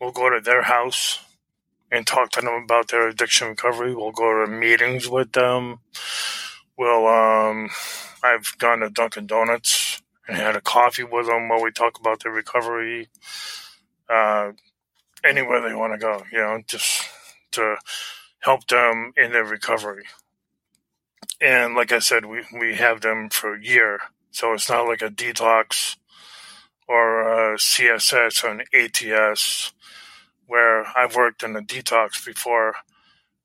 we'll 0.00 0.12
go 0.12 0.28
to 0.28 0.40
their 0.40 0.62
house 0.62 1.20
and 1.90 2.06
talk 2.06 2.30
to 2.32 2.40
them 2.40 2.62
about 2.64 2.88
their 2.88 3.08
addiction 3.08 3.48
recovery. 3.48 3.94
We'll 3.94 4.12
go 4.12 4.44
to 4.44 4.50
meetings 4.50 5.08
with 5.08 5.32
them. 5.32 5.78
We'll, 6.76 7.06
um, 7.06 7.70
I've 8.22 8.52
gone 8.58 8.80
to 8.80 8.90
Dunkin' 8.90 9.26
Donuts 9.26 9.95
and 10.28 10.36
had 10.36 10.56
a 10.56 10.60
coffee 10.60 11.04
with 11.04 11.26
them 11.26 11.48
while 11.48 11.62
we 11.62 11.70
talk 11.70 11.98
about 11.98 12.22
their 12.22 12.32
recovery. 12.32 13.08
Uh, 14.08 14.52
anywhere 15.24 15.60
they 15.60 15.74
want 15.74 15.92
to 15.92 15.98
go, 15.98 16.22
you 16.30 16.38
know, 16.38 16.60
just 16.66 17.04
to 17.52 17.76
help 18.40 18.66
them 18.68 19.12
in 19.16 19.32
their 19.32 19.44
recovery. 19.44 20.04
And 21.40 21.74
like 21.74 21.92
I 21.92 21.98
said, 21.98 22.26
we, 22.26 22.42
we 22.58 22.76
have 22.76 23.00
them 23.00 23.28
for 23.30 23.54
a 23.54 23.62
year 23.62 24.00
so 24.36 24.52
it's 24.52 24.68
not 24.68 24.86
like 24.86 25.00
a 25.00 25.08
detox 25.08 25.96
or 26.86 27.54
a 27.54 27.56
CSS 27.56 28.44
or 28.44 28.50
an 28.50 28.64
ATS 28.74 29.72
where 30.46 30.84
I've 30.94 31.16
worked 31.16 31.42
in 31.42 31.56
a 31.56 31.62
detox 31.62 32.22
before 32.22 32.74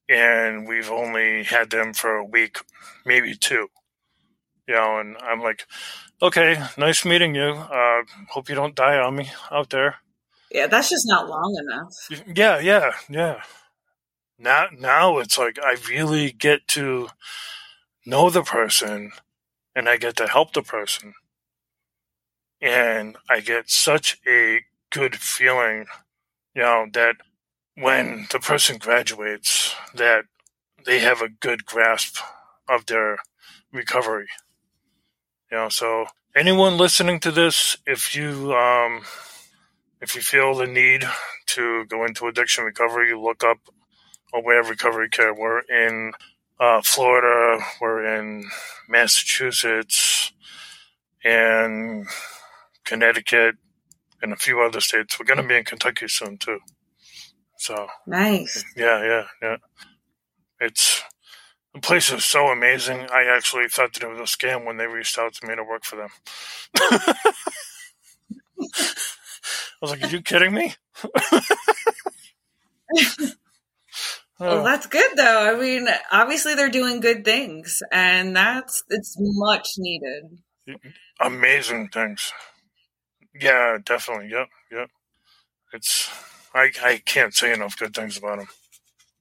and 0.09 0.67
we've 0.67 0.91
only 0.91 1.45
had 1.45 1.69
them 1.69 1.93
for 1.93 2.17
a 2.17 2.25
week, 2.25 2.57
maybe 3.05 3.35
two. 3.35 3.69
You 4.71 4.77
know, 4.77 4.99
and 4.99 5.17
I'm 5.21 5.41
like, 5.41 5.67
okay, 6.21 6.63
nice 6.77 7.03
meeting 7.03 7.35
you. 7.35 7.41
Uh, 7.41 8.03
hope 8.29 8.47
you 8.47 8.55
don't 8.55 8.73
die 8.73 8.97
on 8.99 9.17
me 9.17 9.29
out 9.51 9.69
there. 9.69 9.97
Yeah, 10.49 10.67
that's 10.67 10.89
just 10.89 11.05
not 11.09 11.27
long 11.27 11.57
enough. 11.59 12.25
Yeah, 12.33 12.57
yeah, 12.57 12.93
yeah. 13.09 13.41
Now, 14.39 14.67
now 14.71 15.17
it's 15.17 15.37
like 15.37 15.59
I 15.61 15.75
really 15.89 16.31
get 16.31 16.69
to 16.69 17.09
know 18.05 18.29
the 18.29 18.43
person 18.43 19.11
and 19.75 19.89
I 19.89 19.97
get 19.97 20.15
to 20.15 20.27
help 20.27 20.53
the 20.53 20.61
person. 20.61 21.15
And 22.61 23.17
I 23.29 23.41
get 23.41 23.69
such 23.69 24.21
a 24.25 24.61
good 24.89 25.17
feeling, 25.17 25.87
you 26.55 26.61
know, 26.61 26.85
that 26.93 27.17
when 27.75 28.27
the 28.31 28.39
person 28.39 28.77
graduates, 28.77 29.75
that 29.93 30.23
they 30.85 30.99
have 30.99 31.21
a 31.21 31.27
good 31.27 31.65
grasp 31.65 32.19
of 32.69 32.85
their 32.85 33.17
recovery. 33.73 34.27
You 35.51 35.57
know, 35.57 35.69
so 35.69 36.05
anyone 36.33 36.77
listening 36.77 37.19
to 37.21 37.31
this, 37.31 37.75
if 37.85 38.15
you 38.15 38.53
um, 38.53 39.01
if 39.99 40.15
you 40.15 40.21
feel 40.21 40.55
the 40.55 40.65
need 40.65 41.03
to 41.47 41.85
go 41.87 42.05
into 42.05 42.27
addiction 42.27 42.63
recovery, 42.63 43.13
look 43.13 43.43
up 43.43 43.57
Aware 44.33 44.63
Recovery 44.63 45.09
Care. 45.09 45.33
We're 45.33 45.59
in 45.59 46.13
uh, 46.57 46.81
Florida, 46.83 47.61
we're 47.81 48.05
in 48.15 48.45
Massachusetts, 48.87 50.31
and 51.23 52.07
Connecticut, 52.85 53.55
and 54.21 54.31
a 54.31 54.37
few 54.37 54.61
other 54.61 54.79
states. 54.79 55.19
We're 55.19 55.25
going 55.25 55.41
to 55.41 55.47
be 55.47 55.57
in 55.57 55.65
Kentucky 55.65 56.07
soon 56.07 56.37
too. 56.37 56.59
So 57.57 57.87
nice. 58.07 58.63
Yeah, 58.77 59.03
yeah, 59.03 59.23
yeah. 59.41 59.57
It's 60.61 61.03
The 61.73 61.79
place 61.81 62.11
is 62.11 62.25
so 62.25 62.47
amazing. 62.47 63.07
I 63.11 63.25
actually 63.25 63.67
thought 63.69 63.93
that 63.93 64.03
it 64.03 64.09
was 64.09 64.19
a 64.19 64.37
scam 64.37 64.65
when 64.65 64.77
they 64.77 64.87
reached 64.87 65.17
out 65.17 65.33
to 65.35 65.47
me 65.47 65.55
to 65.55 65.63
work 65.63 65.83
for 65.85 65.95
them. 65.97 66.09
I 66.77 67.33
was 69.81 69.91
like, 69.91 70.03
"Are 70.03 70.07
you 70.07 70.21
kidding 70.21 70.53
me?" 70.53 70.75
Well, 74.39 74.59
uh. 74.59 74.63
that's 74.63 74.87
good 74.87 75.11
though. 75.15 75.55
I 75.55 75.59
mean, 75.59 75.87
obviously 76.11 76.55
they're 76.55 76.69
doing 76.69 76.99
good 76.99 77.23
things, 77.23 77.81
and 77.91 78.35
that's 78.35 78.83
it's 78.89 79.15
much 79.19 79.67
needed. 79.77 80.39
Amazing 81.19 81.89
things. 81.89 82.31
Yeah, 83.39 83.77
definitely. 83.83 84.29
Yep, 84.29 84.47
yep. 84.71 84.89
It's 85.73 86.09
I 86.53 86.71
I 86.83 87.01
can't 87.05 87.33
say 87.33 87.53
enough 87.53 87.77
good 87.77 87.93
things 87.95 88.17
about 88.17 88.39
them. 88.39 88.47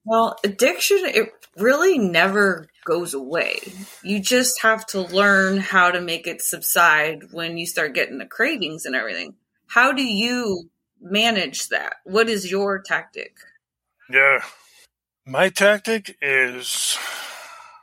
Well, 0.05 0.37
addiction 0.45 0.99
it 1.05 1.31
really 1.57 1.99
never 1.99 2.69
goes 2.85 3.15
away. 3.15 3.61
You 4.03 4.21
just 4.21 4.63
have 4.63 4.87
to 4.87 5.03
learn 5.03 5.59
how 5.59 5.91
to 5.91 6.01
make 6.01 6.27
it 6.27 6.43
subside 6.43 7.33
when 7.33 7.59
you 7.59 7.67
start 7.67 7.95
getting 7.95 8.19
the 8.19 8.27
cravings 8.27 8.87
and 8.87 8.97
everything. 8.97 9.35
How 9.69 9.93
do 9.93 10.03
you 10.03 10.71
manage 11.01 11.69
that? 11.69 11.95
What 12.05 12.29
is 12.29 12.51
your 12.51 12.81
tactic? 12.81 13.37
Yeah, 14.09 14.41
my 15.27 15.49
tactic 15.49 16.17
is 16.21 16.99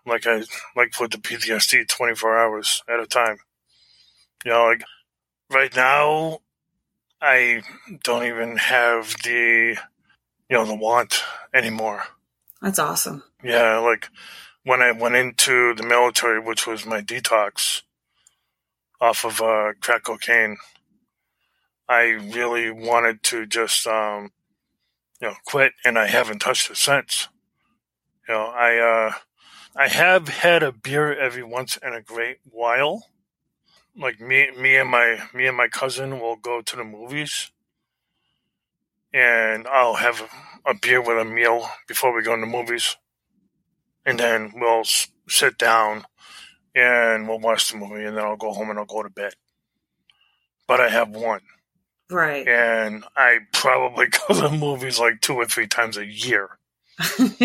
like 0.05 0.25
I 0.27 0.43
like 0.75 0.99
with 0.99 1.11
the 1.11 1.17
PTSD, 1.17 1.87
twenty 1.87 2.15
four 2.15 2.37
hours 2.37 2.83
at 2.89 2.99
a 2.99 3.05
time. 3.05 3.37
You 4.43 4.51
know, 4.51 4.65
like 4.65 4.83
right 5.49 5.75
now, 5.75 6.39
I 7.21 7.61
don't 8.03 8.25
even 8.25 8.57
have 8.57 9.15
the 9.23 9.77
you 10.49 10.57
know 10.57 10.65
the 10.65 10.75
want 10.75 11.23
anymore. 11.53 12.03
That's 12.61 12.79
awesome. 12.79 13.23
Yeah, 13.43 13.77
like 13.77 14.09
when 14.63 14.81
I 14.81 14.91
went 14.91 15.15
into 15.15 15.73
the 15.75 15.83
military, 15.83 16.39
which 16.39 16.65
was 16.65 16.85
my 16.85 17.01
detox 17.01 17.83
off 18.99 19.23
of 19.23 19.41
uh, 19.41 19.73
crack 19.79 20.03
cocaine, 20.03 20.57
I 21.87 22.03
really 22.03 22.71
wanted 22.71 23.23
to 23.23 23.45
just 23.45 23.85
um, 23.87 24.31
you 25.21 25.29
know 25.29 25.35
quit, 25.45 25.73
and 25.85 25.97
I 25.97 26.07
haven't 26.07 26.39
touched 26.39 26.69
it 26.69 26.77
since. 26.77 27.27
You 28.27 28.33
know, 28.33 28.45
I 28.47 28.77
uh, 28.77 29.13
I 29.75 29.87
have 29.87 30.27
had 30.27 30.63
a 30.63 30.71
beer 30.71 31.17
every 31.17 31.43
once 31.43 31.77
in 31.77 31.93
a 31.93 32.01
great 32.01 32.37
while. 32.49 33.07
Like 33.95 34.19
me, 34.19 34.49
me 34.51 34.75
and 34.75 34.89
my 34.89 35.23
me 35.33 35.47
and 35.47 35.57
my 35.57 35.67
cousin 35.67 36.19
will 36.19 36.35
go 36.35 36.61
to 36.61 36.75
the 36.75 36.83
movies, 36.83 37.51
and 39.13 39.67
I'll 39.67 39.95
have 39.95 40.29
a 40.65 40.73
beer 40.73 41.01
with 41.01 41.17
a 41.17 41.25
meal 41.25 41.69
before 41.87 42.13
we 42.15 42.21
go 42.23 42.33
in 42.33 42.41
the 42.41 42.47
movies, 42.47 42.97
and 44.05 44.19
then 44.19 44.53
we'll 44.55 44.81
s- 44.81 45.07
sit 45.29 45.57
down 45.57 46.05
and 46.75 47.27
we'll 47.27 47.39
watch 47.39 47.71
the 47.71 47.77
movie, 47.77 48.03
and 48.05 48.17
then 48.17 48.23
I'll 48.23 48.35
go 48.37 48.53
home 48.53 48.69
and 48.69 48.77
I'll 48.79 48.85
go 48.85 49.03
to 49.03 49.09
bed. 49.09 49.33
But 50.67 50.81
I 50.81 50.89
have 50.89 51.09
one, 51.09 51.41
Right. 52.09 52.47
and 52.47 53.03
I 53.15 53.39
probably 53.53 54.07
go 54.27 54.33
to 54.33 54.41
the 54.41 54.49
movies 54.49 54.99
like 54.99 55.21
two 55.21 55.35
or 55.35 55.45
three 55.45 55.67
times 55.67 55.97
a 55.97 56.05
year. 56.05 56.57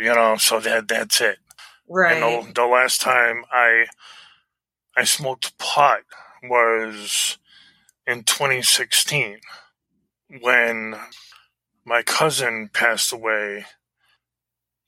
You 0.00 0.14
know, 0.14 0.36
so 0.36 0.60
that 0.60 0.86
that's 0.86 1.20
it. 1.20 1.38
right. 1.88 2.22
And 2.22 2.50
the, 2.50 2.52
the 2.62 2.66
last 2.68 3.00
time 3.00 3.42
I 3.52 3.86
I 4.96 5.02
smoked 5.02 5.58
pot 5.58 6.02
was 6.44 7.36
in 8.06 8.22
2016 8.22 9.40
when 10.40 10.96
my 11.84 12.02
cousin 12.02 12.70
passed 12.72 13.12
away. 13.12 13.64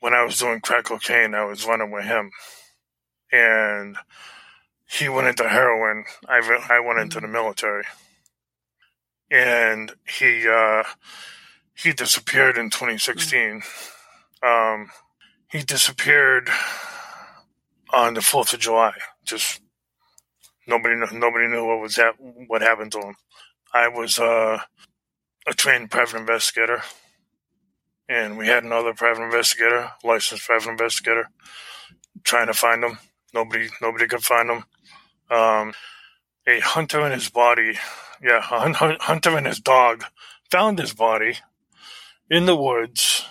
When 0.00 0.14
I 0.14 0.24
was 0.24 0.38
doing 0.38 0.61
crack 0.61 0.85
cocaine, 0.85 1.35
I 1.35 1.44
was 1.44 1.66
running 1.66 1.90
with 1.90 2.05
him, 2.05 2.31
and 3.31 3.96
he 4.88 5.09
went 5.11 5.29
into 5.29 5.48
heroin. 5.48 6.05
I 6.26 6.38
re- 6.38 6.64
I 6.70 6.81
went 6.81 7.00
into 7.00 7.20
the 7.20 7.29
military, 7.29 7.85
and 9.31 9.92
he 10.09 10.48
uh, 10.48 10.85
he 11.74 11.92
disappeared 11.92 12.57
in 12.57 12.70
2016. 12.70 13.62
Um, 14.42 14.90
he 15.50 15.62
disappeared 15.62 16.48
on 17.92 18.14
the 18.14 18.22
Fourth 18.22 18.55
of 18.55 18.61
July. 18.61 18.94
Just 19.24 19.61
nobody 20.66 20.94
nobody 21.12 21.46
knew 21.46 21.66
what 21.66 21.81
was 21.81 21.96
that 21.96 22.14
what 22.18 22.62
happened 22.62 22.92
to 22.92 23.00
him. 23.00 23.16
I 23.74 23.88
was 23.88 24.18
uh, 24.18 24.61
a 25.50 25.52
trained 25.52 25.90
private 25.90 26.16
investigator, 26.16 26.80
and 28.08 28.38
we 28.38 28.46
had 28.46 28.62
another 28.62 28.94
private 28.94 29.24
investigator, 29.24 29.90
licensed 30.04 30.46
private 30.46 30.70
investigator, 30.70 31.28
trying 32.22 32.46
to 32.46 32.54
find 32.54 32.84
him. 32.84 32.98
Nobody 33.34 33.68
nobody 33.82 34.06
could 34.06 34.22
find 34.22 34.48
him. 34.48 34.64
Um, 35.28 35.72
a 36.46 36.60
hunter 36.60 37.00
and 37.00 37.12
his 37.12 37.28
body, 37.28 37.72
yeah, 38.22 38.38
a 38.38 38.40
hun- 38.40 38.74
hun- 38.74 38.98
hunter 39.00 39.36
and 39.36 39.46
his 39.46 39.58
dog 39.58 40.04
found 40.52 40.78
his 40.78 40.94
body 40.94 41.38
in 42.30 42.46
the 42.46 42.56
woods 42.56 43.26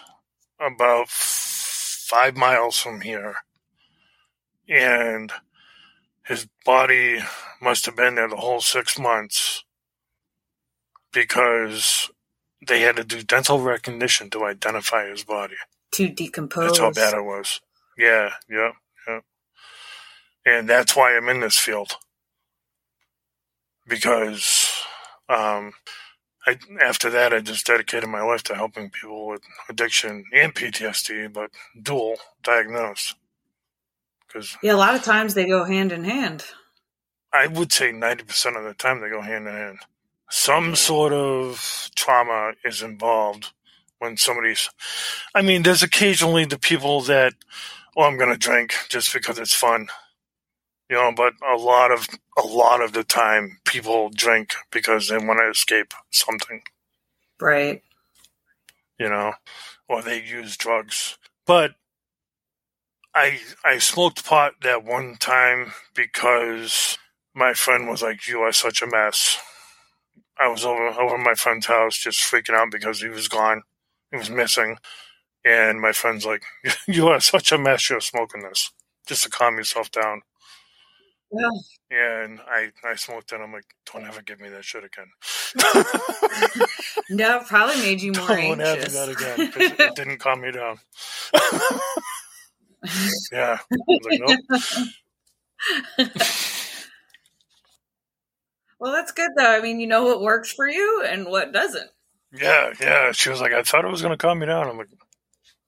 about 0.59 1.07
five 1.07 2.35
miles 2.35 2.77
from 2.77 2.99
here. 2.99 3.37
And 4.67 5.31
his 6.25 6.47
body 6.65 7.19
must 7.61 7.85
have 7.85 7.95
been 7.95 8.15
there 8.15 8.27
the 8.27 8.35
whole 8.35 8.61
six 8.61 8.99
months 8.99 9.63
because 11.13 12.09
they 12.65 12.81
had 12.81 12.95
to 12.97 13.03
do 13.03 13.21
dental 13.23 13.59
recognition 13.61 14.29
to 14.31 14.45
identify 14.45 15.07
his 15.09 15.23
body. 15.23 15.55
to 15.91 16.09
decompose. 16.09 16.65
That's 16.65 16.79
how 16.79 16.91
bad 16.91 17.13
it 17.17 17.23
was. 17.23 17.61
Yeah, 17.97 18.31
yeah, 18.49 18.71
yeah. 19.07 19.19
And 20.45 20.69
that's 20.69 20.95
why 20.95 21.15
I'm 21.15 21.29
in 21.29 21.41
this 21.41 21.57
field. 21.57 21.97
Because 23.87 24.83
um, 25.27 25.73
I, 26.45 26.57
after 26.81 27.09
that, 27.09 27.33
I 27.33 27.39
just 27.39 27.65
dedicated 27.65 28.09
my 28.09 28.21
life 28.21 28.43
to 28.43 28.55
helping 28.55 28.89
people 28.89 29.27
with 29.27 29.41
addiction 29.69 30.25
and 30.33 30.53
PTSD, 30.53 31.33
but 31.33 31.51
dual 31.81 32.17
diagnosed. 32.43 33.15
Because 34.27 34.57
Yeah, 34.61 34.73
a 34.73 34.77
lot 34.77 34.95
of 34.95 35.03
times 35.03 35.33
they 35.33 35.47
go 35.47 35.63
hand 35.63 35.91
in 35.91 36.03
hand. 36.03 36.45
I 37.33 37.47
would 37.47 37.71
say 37.71 37.91
90% 37.91 38.57
of 38.57 38.63
the 38.63 38.73
time 38.73 39.01
they 39.01 39.09
go 39.09 39.21
hand 39.21 39.47
in 39.47 39.53
hand. 39.53 39.79
Some 40.29 40.75
sort 40.75 41.11
of 41.11 41.89
trauma 41.95 42.53
is 42.63 42.81
involved 42.81 43.51
when 43.99 44.17
somebody's. 44.17 44.69
I 45.33 45.41
mean, 45.41 45.63
there's 45.63 45.83
occasionally 45.83 46.45
the 46.45 46.59
people 46.59 47.01
that, 47.01 47.33
oh, 47.97 48.03
I'm 48.03 48.17
going 48.17 48.31
to 48.31 48.37
drink 48.37 48.73
just 48.89 49.13
because 49.13 49.39
it's 49.39 49.53
fun. 49.53 49.87
You 50.89 50.97
know, 50.97 51.11
but 51.15 51.33
a 51.47 51.55
lot 51.55 51.91
of 51.91 52.07
a 52.37 52.45
lot 52.45 52.81
of 52.81 52.93
the 52.93 53.03
time, 53.03 53.59
people 53.65 54.09
drink 54.09 54.55
because 54.71 55.07
they 55.07 55.17
want 55.17 55.39
to 55.39 55.49
escape 55.49 55.93
something. 56.11 56.61
Right. 57.39 57.83
You 58.97 59.09
know, 59.09 59.33
or 59.87 60.01
they 60.01 60.21
use 60.23 60.57
drugs. 60.57 61.17
But 61.45 61.75
I 63.13 63.39
I 63.63 63.77
smoked 63.79 64.25
pot 64.25 64.53
that 64.63 64.83
one 64.83 65.15
time 65.19 65.73
because 65.95 66.97
my 67.33 67.53
friend 67.53 67.87
was 67.87 68.01
like, 68.01 68.27
"You 68.27 68.41
are 68.41 68.51
such 68.51 68.81
a 68.81 68.87
mess." 68.87 69.37
I 70.39 70.47
was 70.47 70.63
over 70.65 70.87
over 70.87 71.17
my 71.17 71.33
friend's 71.35 71.65
house, 71.67 71.97
just 71.97 72.19
freaking 72.21 72.55
out 72.55 72.71
because 72.71 73.01
he 73.01 73.09
was 73.09 73.27
gone, 73.27 73.63
he 74.11 74.17
was 74.17 74.29
missing, 74.29 74.77
and 75.45 75.81
my 75.81 75.91
friend's 75.91 76.25
like, 76.25 76.43
"You 76.87 77.07
are 77.09 77.19
such 77.19 77.51
a 77.51 77.57
mess. 77.57 77.89
You're 77.89 77.99
smoking 78.01 78.43
this 78.43 78.71
just 79.07 79.23
to 79.23 79.29
calm 79.29 79.57
yourself 79.57 79.91
down." 79.91 80.21
Yeah. 81.31 81.49
And 81.91 82.39
I 82.47 82.71
I 82.83 82.95
smoked 82.95 83.31
it. 83.33 83.41
I'm 83.41 83.51
like, 83.53 83.65
"Don't 83.91 84.05
ever 84.05 84.21
give 84.21 84.39
me 84.39 84.49
that 84.49 84.63
shit 84.65 84.83
again." 84.83 85.07
No, 87.09 87.39
probably 87.47 87.77
made 87.81 88.01
you 88.01 88.13
more 88.13 88.27
Don't 88.27 88.61
ever 88.61 88.71
anxious. 88.71 88.93
that 88.93 89.09
again. 89.09 89.51
it 89.79 89.95
didn't 89.95 90.19
calm 90.19 90.41
me 90.41 90.51
down. 90.51 90.79
yeah, 93.31 93.57
I 93.59 93.75
was 93.87 93.99
like, 94.09 94.21
nope. 95.97 96.07
Well, 98.79 98.93
that's 98.93 99.11
good 99.11 99.31
though. 99.35 99.57
I 99.57 99.61
mean, 99.61 99.79
you 99.79 99.87
know 99.87 100.05
what 100.05 100.21
works 100.21 100.51
for 100.51 100.67
you 100.67 101.03
and 101.05 101.27
what 101.27 101.51
doesn't. 101.51 101.89
Yeah, 102.31 102.73
yeah. 102.79 103.11
She 103.11 103.29
was 103.29 103.41
like, 103.41 103.51
I 103.51 103.63
thought 103.63 103.85
it 103.85 103.91
was 103.91 104.01
going 104.01 104.13
to 104.13 104.17
calm 104.17 104.39
me 104.39 104.45
down. 104.45 104.69
I'm 104.69 104.77
like, 104.77 104.87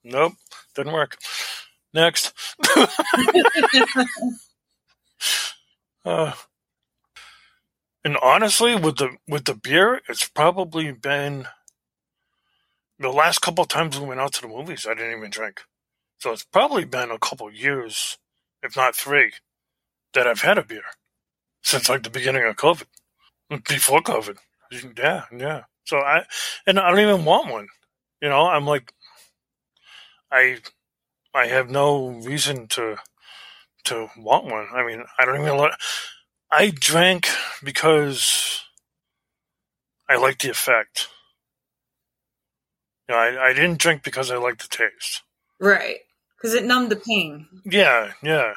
nope, 0.04 0.34
didn't 0.74 0.92
work. 0.92 1.18
Next. 1.92 2.32
uh, 6.04 6.32
and 8.04 8.16
honestly, 8.22 8.74
with 8.74 8.96
the 8.96 9.16
with 9.28 9.44
the 9.44 9.54
beer, 9.54 10.00
it's 10.08 10.26
probably 10.26 10.90
been 10.90 11.46
the 12.98 13.10
last 13.10 13.40
couple 13.40 13.64
times 13.66 14.00
we 14.00 14.06
went 14.06 14.20
out 14.20 14.32
to 14.34 14.42
the 14.42 14.48
movies. 14.48 14.86
I 14.88 14.94
didn't 14.94 15.18
even 15.18 15.30
drink, 15.30 15.62
so 16.18 16.32
it's 16.32 16.44
probably 16.44 16.86
been 16.86 17.10
a 17.10 17.18
couple 17.18 17.52
years, 17.52 18.16
if 18.62 18.74
not 18.74 18.96
three, 18.96 19.32
that 20.14 20.26
I've 20.26 20.40
had 20.40 20.56
a 20.56 20.64
beer 20.64 20.82
since 21.62 21.88
like 21.88 22.02
the 22.02 22.10
beginning 22.10 22.44
of 22.44 22.56
COVID, 22.56 22.86
before 23.68 24.02
COVID. 24.02 24.38
Yeah, 24.96 25.24
yeah. 25.36 25.62
So 25.84 25.98
I 25.98 26.24
and 26.66 26.78
I 26.78 26.90
don't 26.90 27.00
even 27.00 27.24
want 27.24 27.50
one. 27.50 27.68
You 28.20 28.28
know, 28.28 28.46
I'm 28.46 28.66
like, 28.66 28.92
I 30.30 30.58
I 31.34 31.46
have 31.46 31.70
no 31.70 32.08
reason 32.08 32.68
to 32.68 32.96
to 33.84 34.08
want 34.16 34.46
one. 34.46 34.68
I 34.74 34.84
mean, 34.86 35.04
I 35.18 35.24
don't 35.24 35.40
even 35.40 35.56
let. 35.56 35.72
I 36.50 36.70
drank 36.70 37.28
because 37.62 38.62
I 40.08 40.16
like 40.16 40.38
the 40.38 40.50
effect. 40.50 41.08
You 43.08 43.14
know, 43.14 43.20
I, 43.20 43.48
I 43.48 43.52
didn't 43.52 43.78
drink 43.78 44.02
because 44.02 44.30
I 44.30 44.36
like 44.36 44.58
the 44.58 44.68
taste. 44.68 45.22
Right. 45.58 45.98
Because 46.36 46.54
it 46.54 46.64
numbed 46.64 46.90
the 46.90 46.96
pain. 46.96 47.46
Yeah, 47.64 48.12
yeah. 48.22 48.54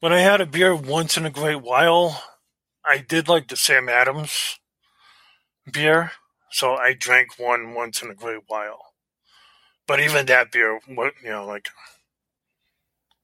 When 0.00 0.12
I 0.12 0.20
had 0.20 0.40
a 0.40 0.46
beer 0.46 0.74
once 0.74 1.16
in 1.16 1.26
a 1.26 1.30
great 1.30 1.60
while, 1.62 2.22
I 2.88 3.04
did 3.06 3.28
like 3.28 3.48
the 3.48 3.56
Sam 3.56 3.90
Adams 3.90 4.58
beer, 5.70 6.12
so 6.50 6.74
I 6.74 6.94
drank 6.94 7.38
one 7.38 7.74
once 7.74 8.00
in 8.02 8.10
a 8.10 8.14
great 8.14 8.44
while. 8.46 8.94
But 9.86 10.00
even 10.00 10.24
that 10.26 10.50
beer, 10.50 10.80
you 10.88 11.12
know, 11.24 11.44
like, 11.44 11.68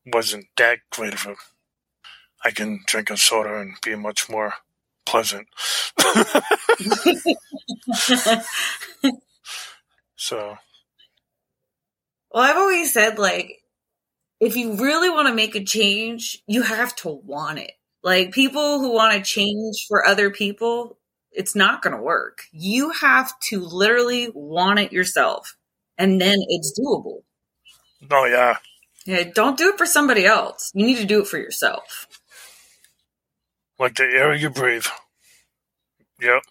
wasn't 0.05 0.49
that 0.59 0.81
great 0.91 1.15
of 1.15 1.25
a. 1.27 1.37
I 2.45 2.51
can 2.51 2.81
drink 2.87 3.09
a 3.09 3.17
soda 3.17 3.59
and 3.59 3.77
be 3.83 3.95
much 3.97 4.29
more 4.29 4.53
pleasant. 5.07 5.49
so. 10.17 10.59
Well, 12.31 12.43
I've 12.43 12.57
always 12.57 12.93
said, 12.93 13.19
like, 13.19 13.63
if 14.41 14.57
you 14.57 14.75
really 14.77 15.09
want 15.09 15.29
to 15.29 15.35
make 15.35 15.55
a 15.55 15.65
change, 15.65 16.43
you 16.47 16.61
have 16.63 16.95
to 16.97 17.09
want 17.09 17.61
it. 17.61 17.73
Like, 18.05 18.33
people 18.33 18.79
who 18.79 18.93
want 18.93 19.15
to 19.15 19.23
change 19.23 19.87
for 19.89 20.07
other 20.07 20.31
people, 20.31 20.99
it's 21.33 21.57
not 21.57 21.83
going 21.83 21.97
to 21.97 22.03
work. 22.03 22.43
You 22.53 22.91
have 22.91 23.33
to 23.49 23.61
literally 23.61 24.31
want 24.35 24.79
it 24.79 24.93
yourself, 24.93 25.57
and 25.99 26.21
then 26.21 26.37
it's 26.49 26.79
doable. 26.79 27.23
Oh, 28.11 28.27
yeah. 28.27 28.59
Yeah, 29.07 29.25
don't 29.35 29.59
do 29.59 29.71
it 29.71 29.79
for 29.79 29.87
somebody 29.87 30.27
else. 30.27 30.71
You 30.75 30.87
need 30.87 30.99
to 30.99 31.07
do 31.07 31.23
it 31.23 31.27
for 31.27 31.39
yourself. 31.39 32.07
Like 33.79 33.97
the 33.97 34.05
air 34.05 34.35
you 34.35 34.51
breathe. 34.51 34.87
Yep. 36.21 36.43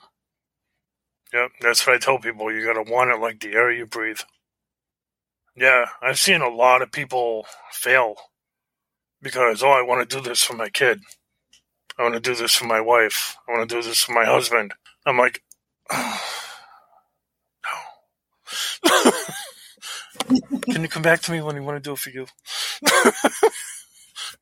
Yep. 1.33 1.51
That's 1.61 1.85
what 1.85 1.95
I 1.95 1.99
tell 1.99 2.19
people. 2.19 2.51
You 2.51 2.65
got 2.65 2.83
to 2.83 2.91
want 2.91 3.11
it 3.11 3.19
like 3.19 3.39
the 3.39 3.53
air 3.53 3.71
you 3.71 3.85
breathe. 3.85 4.19
Yeah, 5.55 5.85
I've 6.01 6.17
seen 6.17 6.41
a 6.41 6.49
lot 6.49 6.81
of 6.81 6.91
people 6.91 7.45
fail 7.71 8.15
because, 9.21 9.61
oh, 9.61 9.69
I 9.69 9.83
want 9.83 10.07
to 10.07 10.15
do 10.17 10.21
this 10.21 10.43
for 10.43 10.55
my 10.55 10.69
kid. 10.69 11.01
I 11.97 12.03
want 12.03 12.15
to 12.15 12.19
do 12.19 12.35
this 12.35 12.53
for 12.53 12.65
my 12.65 12.81
wife. 12.81 13.37
I 13.47 13.51
want 13.51 13.69
to 13.69 13.75
do 13.75 13.81
this 13.81 14.03
for 14.03 14.13
my 14.13 14.25
husband. 14.25 14.73
I'm 15.05 15.17
like, 15.17 15.43
oh, 15.91 16.21
no. 17.65 19.11
Can 20.71 20.81
you 20.81 20.87
come 20.87 21.03
back 21.03 21.21
to 21.21 21.31
me 21.31 21.41
when 21.41 21.55
you 21.55 21.63
want 21.63 21.83
to 21.83 21.87
do 21.87 21.93
it 21.93 21.99
for 21.99 22.09
you? 22.09 22.25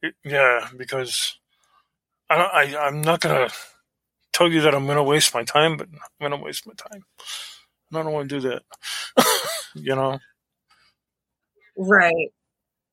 yeah, 0.24 0.68
because 0.78 1.38
I, 2.30 2.36
I 2.36 2.88
I'm 2.88 3.02
not 3.02 3.22
gonna 3.22 3.50
tell 4.34 4.52
you 4.52 4.62
that 4.62 4.76
I'm 4.76 4.88
gonna 4.88 5.04
waste 5.04 5.34
my 5.34 5.44
time, 5.44 5.78
but 5.78 5.88
I'm 5.90 6.00
gonna 6.30 6.42
waste 6.42 6.68
my 6.68 6.74
time. 6.74 7.04
I 7.94 8.04
don't 8.04 8.14
want 8.14 8.30
to 8.30 8.40
do 8.40 8.50
that. 8.50 8.64
you 9.76 9.96
know. 9.96 10.20
Right. 11.78 12.32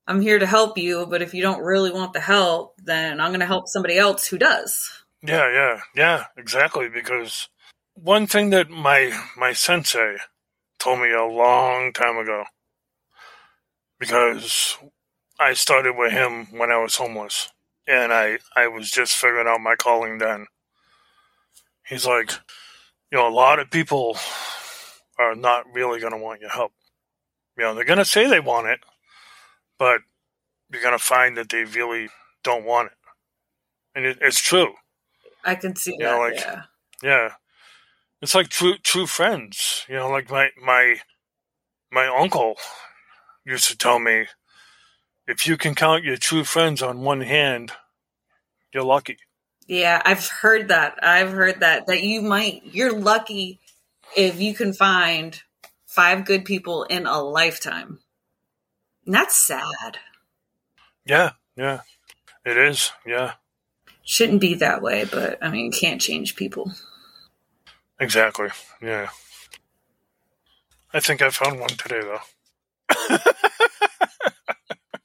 I'm 0.08 0.22
here 0.22 0.38
to 0.38 0.46
help 0.46 0.78
you, 0.78 1.06
but 1.06 1.20
if 1.20 1.34
you 1.34 1.42
don't 1.42 1.62
really 1.62 1.92
want 1.92 2.14
the 2.14 2.20
help, 2.20 2.80
then 2.82 3.20
I'm 3.20 3.30
going 3.30 3.40
to 3.40 3.46
help 3.46 3.68
somebody 3.68 3.98
else 3.98 4.26
who 4.26 4.38
does. 4.38 4.90
Yeah, 5.22 5.52
yeah, 5.52 5.80
yeah, 5.94 6.24
exactly. 6.38 6.88
Because 6.88 7.48
one 7.94 8.26
thing 8.26 8.48
that 8.50 8.70
my 8.70 9.12
my 9.36 9.52
sensei 9.52 10.16
told 10.78 11.00
me 11.00 11.12
a 11.12 11.24
long 11.24 11.92
time 11.92 12.16
ago 12.16 12.44
because 13.98 14.78
I 15.38 15.52
started 15.52 15.94
with 15.96 16.12
him 16.12 16.46
when 16.58 16.70
I 16.70 16.78
was 16.78 16.96
homeless 16.96 17.50
and 17.86 18.12
I, 18.12 18.38
I 18.56 18.68
was 18.68 18.90
just 18.90 19.14
figuring 19.14 19.46
out 19.46 19.60
my 19.60 19.76
calling 19.76 20.18
then. 20.18 20.46
He's 21.86 22.06
like, 22.06 22.32
you 23.10 23.18
know, 23.18 23.28
a 23.28 23.30
lot 23.30 23.58
of 23.58 23.70
people 23.70 24.16
are 25.18 25.34
not 25.34 25.64
really 25.72 26.00
going 26.00 26.12
to 26.12 26.18
want 26.18 26.40
your 26.40 26.50
help. 26.50 26.72
You 27.56 27.64
know, 27.64 27.74
they're 27.74 27.84
going 27.84 27.98
to 27.98 28.04
say 28.04 28.28
they 28.28 28.40
want 28.40 28.68
it, 28.68 28.80
but 29.78 30.00
you're 30.70 30.82
going 30.82 30.96
to 30.96 31.02
find 31.02 31.36
that 31.36 31.48
they 31.48 31.64
really 31.64 32.08
don't 32.44 32.64
want 32.64 32.88
it. 32.88 32.98
And 33.94 34.04
it, 34.04 34.18
it's 34.20 34.40
true. 34.40 34.74
I 35.44 35.54
can 35.54 35.76
see 35.76 35.92
you 35.92 36.04
that. 36.04 36.12
Know, 36.12 36.18
like, 36.18 36.34
yeah. 36.34 36.62
Yeah. 37.02 37.32
It's 38.20 38.34
like 38.34 38.48
true 38.48 38.76
true 38.78 39.06
friends. 39.06 39.84
You 39.88 39.96
know, 39.96 40.10
like 40.10 40.30
my 40.30 40.50
my 40.60 40.96
my 41.90 42.06
uncle 42.06 42.56
used 43.44 43.68
to 43.68 43.78
tell 43.78 43.98
me, 43.98 44.26
if 45.26 45.46
you 45.46 45.56
can 45.56 45.74
count 45.74 46.04
your 46.04 46.16
true 46.16 46.44
friends 46.44 46.82
on 46.82 47.00
one 47.00 47.20
hand, 47.20 47.72
you're 48.74 48.82
lucky. 48.82 49.18
Yeah, 49.68 50.02
I've 50.04 50.26
heard 50.26 50.68
that. 50.68 50.98
I've 51.02 51.30
heard 51.30 51.60
that 51.60 51.86
that 51.86 52.02
you 52.02 52.20
might 52.22 52.62
you're 52.64 52.98
lucky 52.98 53.60
if 54.16 54.40
you 54.40 54.52
can 54.52 54.72
find 54.72 55.40
five 55.86 56.24
good 56.24 56.44
people 56.44 56.84
in 56.84 57.06
a 57.06 57.22
lifetime. 57.22 58.00
And 59.08 59.14
that's 59.14 59.34
sad. 59.34 59.96
Yeah, 61.06 61.30
yeah. 61.56 61.80
It 62.44 62.58
is. 62.58 62.92
Yeah. 63.06 63.32
Shouldn't 64.02 64.42
be 64.42 64.52
that 64.56 64.82
way, 64.82 65.06
but 65.10 65.38
I 65.42 65.50
mean, 65.50 65.72
can't 65.72 65.98
change 65.98 66.36
people. 66.36 66.72
Exactly. 67.98 68.50
Yeah. 68.82 69.08
I 70.92 71.00
think 71.00 71.22
I 71.22 71.30
found 71.30 71.58
one 71.58 71.70
today 71.70 72.02
though 72.02 72.20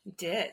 you 0.03 0.11
did. 0.17 0.51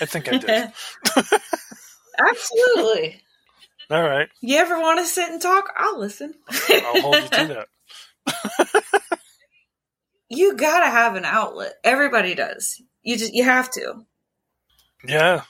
I 0.00 0.06
think 0.06 0.32
I 0.32 0.38
did. 0.38 0.72
Absolutely. 2.28 3.22
All 3.88 4.02
right. 4.02 4.28
You 4.40 4.56
ever 4.56 4.80
want 4.80 4.98
to 4.98 5.04
sit 5.04 5.30
and 5.30 5.40
talk? 5.40 5.72
I'll 5.76 6.00
listen. 6.00 6.34
I'll 6.68 7.00
hold 7.02 7.14
you 7.14 7.28
to 7.28 7.46
that. 7.54 7.68
you 10.30 10.56
gotta 10.56 10.88
have 10.88 11.16
an 11.16 11.26
outlet. 11.26 11.74
Everybody 11.84 12.34
does. 12.34 12.80
You 13.02 13.18
just 13.18 13.34
you 13.34 13.44
have 13.44 13.70
to. 13.72 14.06
Yeah. 15.06 15.42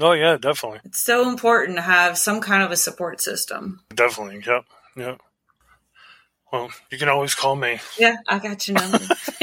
Oh 0.00 0.12
yeah, 0.12 0.38
definitely. 0.38 0.80
It's 0.84 1.00
so 1.00 1.28
important 1.28 1.76
to 1.76 1.82
have 1.82 2.18
some 2.18 2.40
kind 2.40 2.62
of 2.62 2.72
a 2.72 2.76
support 2.76 3.20
system. 3.20 3.80
Definitely. 3.94 4.42
Yep. 4.44 4.64
Yep. 4.96 5.20
Well, 6.52 6.70
you 6.90 6.98
can 6.98 7.08
always 7.08 7.34
call 7.34 7.54
me. 7.54 7.80
Yeah, 7.98 8.16
I 8.28 8.38
got 8.38 8.66
your 8.66 8.78
number. 8.78 8.98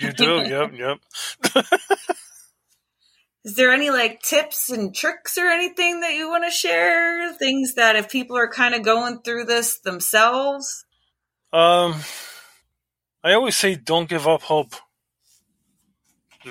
you 0.00 0.12
do, 0.12 0.38
yep, 0.38 0.72
yep. 0.74 0.98
Is 3.44 3.54
there 3.54 3.70
any 3.70 3.90
like 3.90 4.22
tips 4.22 4.70
and 4.70 4.92
tricks 4.92 5.38
or 5.38 5.46
anything 5.46 6.00
that 6.00 6.14
you 6.14 6.28
want 6.28 6.44
to 6.44 6.50
share? 6.50 7.32
Things 7.34 7.74
that 7.74 7.94
if 7.94 8.10
people 8.10 8.36
are 8.36 8.50
kind 8.50 8.74
of 8.74 8.82
going 8.82 9.20
through 9.20 9.44
this 9.44 9.78
themselves? 9.78 10.84
Um, 11.52 11.94
I 13.26 13.32
always 13.32 13.56
say 13.56 13.74
don't 13.74 14.08
give 14.08 14.28
up 14.28 14.42
hope, 14.42 14.76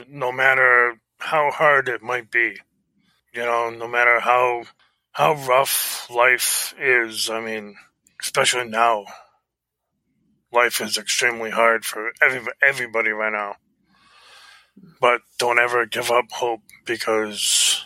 no 0.10 0.34
matter 0.34 1.00
how 1.20 1.50
hard 1.50 1.88
it 1.88 2.04
might 2.04 2.30
be. 2.30 2.58
You 3.34 3.44
know, 3.44 3.70
no 3.70 3.88
matter 3.88 4.20
how 4.20 4.66
how 5.14 5.36
rough 5.36 6.10
life 6.10 6.74
is. 6.78 7.30
I 7.30 7.40
mean, 7.40 7.78
especially 8.22 8.68
now. 8.68 9.06
Life 10.52 10.82
is 10.82 10.98
extremely 10.98 11.50
hard 11.50 11.86
for 11.86 12.12
every, 12.22 12.42
everybody 12.62 13.12
right 13.12 13.32
now. 13.32 13.56
But 15.00 15.22
don't 15.40 15.60
ever 15.60 15.86
give 15.86 16.12
up 16.12 16.30
hope 16.30 16.64
because 16.86 17.86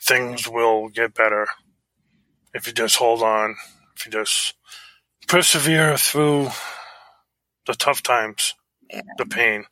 things 0.00 0.48
will 0.48 0.88
get 0.88 1.12
better 1.12 1.46
if 2.54 2.66
you 2.66 2.72
just 2.72 2.96
hold 2.96 3.22
on, 3.22 3.56
if 3.94 4.06
you 4.06 4.12
just 4.12 4.54
persevere 5.28 5.98
through 5.98 6.48
the 7.66 7.74
tough 7.74 8.02
times, 8.02 8.54
yeah. 8.90 9.02
the 9.18 9.26
pain. 9.26 9.64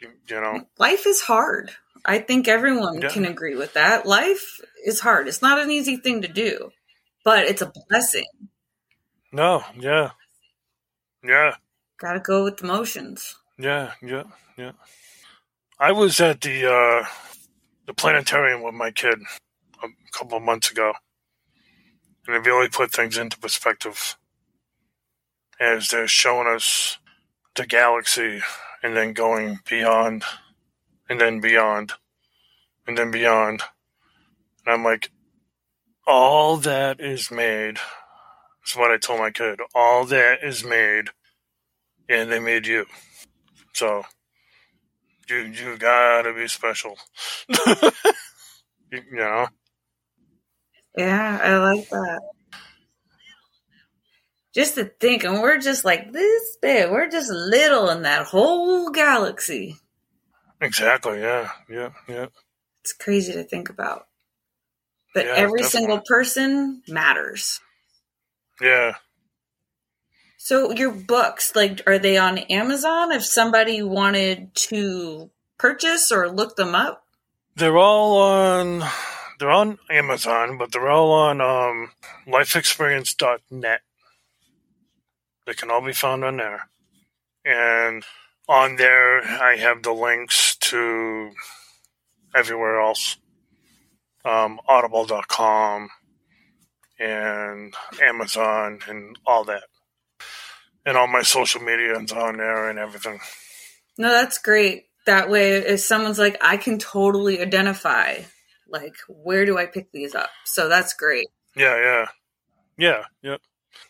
You, 0.00 0.08
you, 0.28 0.40
know, 0.40 0.66
life 0.78 1.06
is 1.06 1.20
hard. 1.20 1.72
I 2.04 2.18
think 2.18 2.48
everyone 2.48 3.02
yeah. 3.02 3.10
can 3.10 3.26
agree 3.26 3.56
with 3.56 3.74
that. 3.74 4.06
Life 4.06 4.60
is 4.84 5.00
hard. 5.00 5.28
It's 5.28 5.42
not 5.42 5.58
an 5.58 5.70
easy 5.70 5.96
thing 5.96 6.22
to 6.22 6.28
do, 6.28 6.70
but 7.24 7.44
it's 7.44 7.60
a 7.60 7.72
blessing. 7.88 8.24
No, 9.32 9.62
yeah. 9.78 10.10
Yeah. 11.22 11.56
Gotta 11.98 12.20
go 12.20 12.44
with 12.44 12.56
the 12.56 12.66
motions. 12.66 13.36
Yeah, 13.58 13.92
yeah, 14.02 14.24
yeah. 14.56 14.72
I 15.78 15.92
was 15.92 16.18
at 16.20 16.40
the 16.40 16.70
uh 16.70 17.06
the 17.86 17.94
planetarium 17.94 18.62
with 18.62 18.74
my 18.74 18.90
kid 18.90 19.18
a 19.82 19.88
couple 20.12 20.38
of 20.38 20.42
months 20.42 20.70
ago. 20.70 20.94
And 22.26 22.36
it 22.36 22.48
really 22.48 22.68
put 22.68 22.92
things 22.92 23.18
into 23.18 23.38
perspective 23.38 24.16
as 25.58 25.88
they're 25.88 26.06
showing 26.08 26.46
us 26.46 26.98
the 27.56 27.66
galaxy 27.66 28.42
and 28.82 28.96
then 28.96 29.12
going 29.12 29.60
beyond 29.68 30.24
and 31.08 31.20
then 31.20 31.40
beyond 31.40 31.92
and 32.86 32.98
then 32.98 33.10
beyond. 33.10 33.62
And 34.66 34.74
I'm 34.74 34.84
like, 34.84 35.10
all 36.06 36.56
that 36.58 37.00
is 37.00 37.30
made 37.30 37.78
that's 38.62 38.76
what 38.76 38.90
I 38.92 38.98
told 38.98 39.20
my 39.20 39.30
kid. 39.30 39.60
All 39.74 40.04
that 40.06 40.44
is 40.44 40.64
made 40.64 41.08
and 42.08 42.30
they 42.30 42.38
made 42.40 42.66
you. 42.66 42.86
So 43.74 44.04
you 45.28 45.38
you 45.38 45.76
gotta 45.78 46.32
be 46.34 46.48
special. 46.48 46.96
you, 47.48 47.66
you 48.92 49.02
know. 49.12 49.48
Yeah, 50.96 51.40
I 51.42 51.58
like 51.58 51.88
that. 51.90 52.20
Just 54.54 54.74
to 54.74 54.84
think, 54.86 55.22
and 55.24 55.40
we're 55.40 55.58
just 55.58 55.84
like 55.84 56.12
this 56.12 56.56
big. 56.60 56.90
We're 56.90 57.08
just 57.08 57.30
little 57.30 57.88
in 57.90 58.02
that 58.02 58.26
whole 58.26 58.90
galaxy. 58.90 59.76
Exactly. 60.60 61.20
Yeah. 61.20 61.50
Yeah. 61.68 61.90
Yeah. 62.08 62.26
It's 62.82 62.92
crazy 62.92 63.32
to 63.32 63.44
think 63.44 63.68
about. 63.68 64.06
But 65.14 65.26
Yeah, 65.26 65.32
every 65.32 65.62
definitely. 65.62 65.68
single 65.70 66.00
person 66.06 66.82
matters. 66.88 67.60
Yeah. 68.60 68.94
So 70.36 70.72
your 70.72 70.90
books, 70.90 71.54
like, 71.54 71.82
are 71.86 71.98
they 71.98 72.16
on 72.16 72.38
Amazon? 72.38 73.12
If 73.12 73.24
somebody 73.24 73.82
wanted 73.82 74.54
to 74.54 75.30
purchase 75.58 76.10
or 76.10 76.28
look 76.30 76.56
them 76.56 76.74
up, 76.74 77.04
They're 77.56 77.78
all 77.78 78.18
on. 78.20 78.82
They're 79.38 79.50
on 79.50 79.78
Amazon, 79.90 80.58
but 80.58 80.72
they're 80.72 80.88
all 80.90 81.12
on 81.12 81.40
um, 81.40 81.90
lifeexperience.net. 82.26 83.80
They 85.50 85.54
can 85.54 85.72
all 85.72 85.84
be 85.84 85.92
found 85.92 86.22
on 86.24 86.36
there. 86.36 86.68
And 87.44 88.04
on 88.48 88.76
there, 88.76 89.20
I 89.20 89.56
have 89.56 89.82
the 89.82 89.90
links 89.90 90.54
to 90.58 91.32
everywhere 92.32 92.80
else 92.80 93.16
um, 94.24 94.60
audible.com 94.68 95.88
and 97.00 97.74
Amazon 98.00 98.78
and 98.86 99.18
all 99.26 99.42
that. 99.42 99.64
And 100.86 100.96
all 100.96 101.08
my 101.08 101.22
social 101.22 101.62
media 101.62 101.98
is 101.98 102.12
on 102.12 102.36
there 102.36 102.70
and 102.70 102.78
everything. 102.78 103.18
no, 103.98 104.08
that's 104.08 104.38
great. 104.38 104.84
That 105.06 105.30
way, 105.30 105.54
if 105.54 105.80
someone's 105.80 106.20
like, 106.20 106.36
I 106.40 106.58
can 106.58 106.78
totally 106.78 107.40
identify, 107.40 108.18
like, 108.68 108.94
where 109.08 109.44
do 109.46 109.58
I 109.58 109.66
pick 109.66 109.90
these 109.90 110.14
up? 110.14 110.30
So 110.44 110.68
that's 110.68 110.94
great. 110.94 111.26
Yeah, 111.56 111.76
yeah. 111.76 112.06
Yeah, 112.78 113.04
yep. 113.22 113.40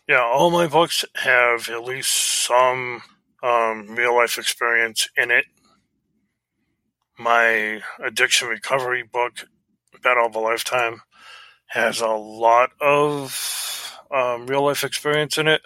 Yeah, 0.07 0.23
all 0.23 0.51
my 0.51 0.67
books 0.67 1.05
have 1.15 1.69
at 1.69 1.83
least 1.83 2.11
some 2.45 3.01
um, 3.43 3.95
real 3.95 4.15
life 4.15 4.37
experience 4.37 5.07
in 5.15 5.31
it. 5.31 5.45
My 7.17 7.81
addiction 8.03 8.47
recovery 8.47 9.03
book, 9.03 9.47
Battle 10.03 10.25
of 10.25 10.35
a 10.35 10.39
Lifetime, 10.39 11.01
has 11.67 12.01
a 12.01 12.07
lot 12.07 12.71
of 12.81 13.97
um, 14.11 14.47
real 14.47 14.65
life 14.65 14.83
experience 14.83 15.37
in 15.37 15.47
it. 15.47 15.61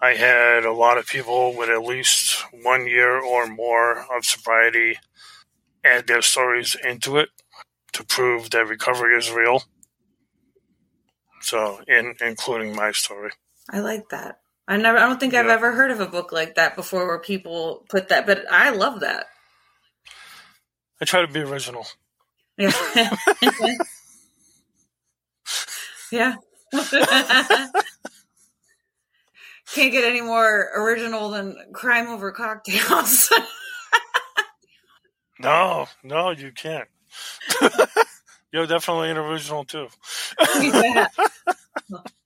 I 0.00 0.14
had 0.14 0.64
a 0.64 0.72
lot 0.72 0.98
of 0.98 1.06
people 1.06 1.56
with 1.56 1.70
at 1.70 1.82
least 1.82 2.44
one 2.52 2.86
year 2.86 3.18
or 3.18 3.48
more 3.48 4.04
of 4.16 4.24
sobriety 4.24 4.98
add 5.84 6.06
their 6.06 6.22
stories 6.22 6.76
into 6.84 7.16
it 7.16 7.30
to 7.94 8.04
prove 8.04 8.50
that 8.50 8.68
recovery 8.68 9.16
is 9.16 9.30
real. 9.30 9.64
So, 11.40 11.80
in 11.86 12.14
including 12.20 12.74
my 12.74 12.92
story. 12.92 13.30
I 13.70 13.80
like 13.80 14.08
that. 14.10 14.40
I 14.66 14.76
never, 14.76 14.98
I 14.98 15.06
don't 15.06 15.18
think 15.18 15.34
I've 15.34 15.46
ever 15.48 15.72
heard 15.72 15.90
of 15.90 16.00
a 16.00 16.06
book 16.06 16.30
like 16.32 16.56
that 16.56 16.76
before 16.76 17.06
where 17.06 17.18
people 17.18 17.86
put 17.88 18.08
that, 18.08 18.26
but 18.26 18.44
I 18.50 18.70
love 18.70 19.00
that. 19.00 19.26
I 21.00 21.04
try 21.04 21.22
to 21.22 21.28
be 21.32 21.40
original. 21.40 21.86
Yeah. 22.58 22.72
yeah. 26.12 26.36
Can't 29.74 29.92
get 29.92 30.04
any 30.04 30.20
more 30.20 30.70
original 30.76 31.30
than 31.30 31.56
crime 31.72 32.08
over 32.08 32.32
cocktails. 32.32 33.32
No, 35.40 35.86
no, 36.02 36.30
you 36.30 36.50
can't. 36.50 36.88
You're 38.52 38.66
definitely 38.66 39.10
an 39.10 39.16
original 39.18 39.64
too. 39.64 39.88
yeah. 40.60 41.08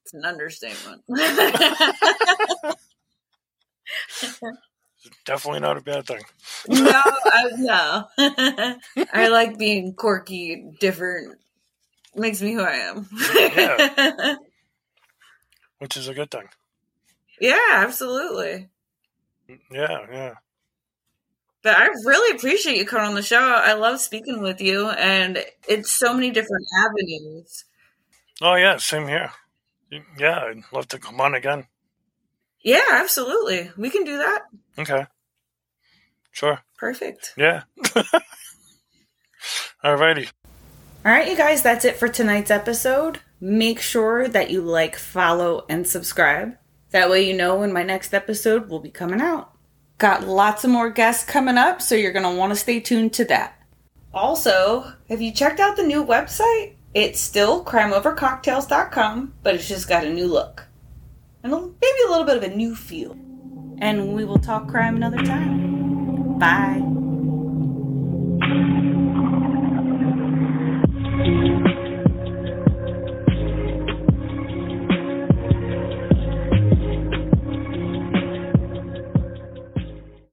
It's 0.04 0.14
an 0.14 0.24
understatement. 0.24 1.02
Definitely 5.24 5.60
not 5.60 5.76
a 5.76 5.80
bad 5.80 6.06
thing. 6.06 6.22
no, 6.68 7.02
I, 7.04 7.50
no. 7.56 8.04
I 9.12 9.28
like 9.28 9.58
being 9.58 9.94
quirky, 9.94 10.64
different. 10.80 11.38
Makes 12.14 12.42
me 12.42 12.52
who 12.52 12.62
I 12.62 12.72
am. 12.72 13.08
Yeah. 13.34 14.36
Which 15.78 15.96
is 15.96 16.08
a 16.08 16.14
good 16.14 16.30
thing. 16.30 16.48
yeah, 17.40 17.58
absolutely. 17.70 18.68
Yeah, 19.48 20.06
yeah. 20.10 20.34
But 21.62 21.76
I 21.76 21.86
really 21.86 22.36
appreciate 22.36 22.76
you 22.76 22.84
coming 22.84 23.06
on 23.06 23.14
the 23.14 23.22
show. 23.22 23.38
I 23.38 23.74
love 23.74 24.00
speaking 24.00 24.42
with 24.42 24.60
you, 24.60 24.88
and 24.90 25.44
it's 25.68 25.92
so 25.92 26.12
many 26.12 26.30
different 26.30 26.66
avenues. 26.76 27.64
Oh 28.40 28.56
yeah, 28.56 28.78
same 28.78 29.06
here. 29.06 29.30
Yeah, 30.18 30.40
I'd 30.44 30.62
love 30.72 30.88
to 30.88 30.98
come 30.98 31.20
on 31.20 31.34
again. 31.34 31.66
Yeah, 32.64 32.80
absolutely. 32.90 33.70
We 33.76 33.90
can 33.90 34.04
do 34.04 34.18
that. 34.18 34.42
Okay. 34.78 35.06
Sure. 36.32 36.58
Perfect. 36.78 37.34
Yeah. 37.36 37.62
Alrighty. 39.84 40.30
All 41.04 41.12
right, 41.12 41.28
you 41.28 41.36
guys, 41.36 41.62
that's 41.62 41.84
it 41.84 41.96
for 41.96 42.08
tonight's 42.08 42.50
episode. 42.50 43.20
Make 43.40 43.80
sure 43.80 44.28
that 44.28 44.50
you 44.50 44.62
like, 44.62 44.96
follow, 44.96 45.66
and 45.68 45.86
subscribe. 45.86 46.56
That 46.90 47.10
way, 47.10 47.26
you 47.28 47.36
know 47.36 47.56
when 47.56 47.72
my 47.72 47.82
next 47.82 48.14
episode 48.14 48.68
will 48.68 48.78
be 48.78 48.90
coming 48.90 49.20
out. 49.20 49.51
Got 50.03 50.26
lots 50.26 50.64
of 50.64 50.70
more 50.70 50.90
guests 50.90 51.24
coming 51.24 51.57
up, 51.57 51.80
so 51.80 51.94
you're 51.94 52.11
going 52.11 52.24
to 52.24 52.36
want 52.36 52.50
to 52.50 52.57
stay 52.57 52.80
tuned 52.80 53.12
to 53.12 53.24
that. 53.26 53.57
Also, 54.12 54.94
have 55.09 55.22
you 55.22 55.30
checked 55.30 55.61
out 55.61 55.76
the 55.76 55.84
new 55.84 56.05
website? 56.05 56.74
It's 56.92 57.20
still 57.20 57.64
crimeovercocktails.com, 57.64 59.34
but 59.44 59.55
it's 59.55 59.68
just 59.68 59.88
got 59.88 60.05
a 60.05 60.12
new 60.12 60.26
look. 60.26 60.66
And 61.44 61.53
maybe 61.53 61.98
a 62.05 62.11
little 62.11 62.24
bit 62.24 62.36
of 62.36 62.42
a 62.42 62.48
new 62.48 62.74
feel. 62.74 63.12
And 63.78 64.12
we 64.12 64.24
will 64.24 64.40
talk 64.40 64.66
crime 64.66 64.96
another 64.96 65.18
time. 65.18 66.36
Bye. 66.36 67.01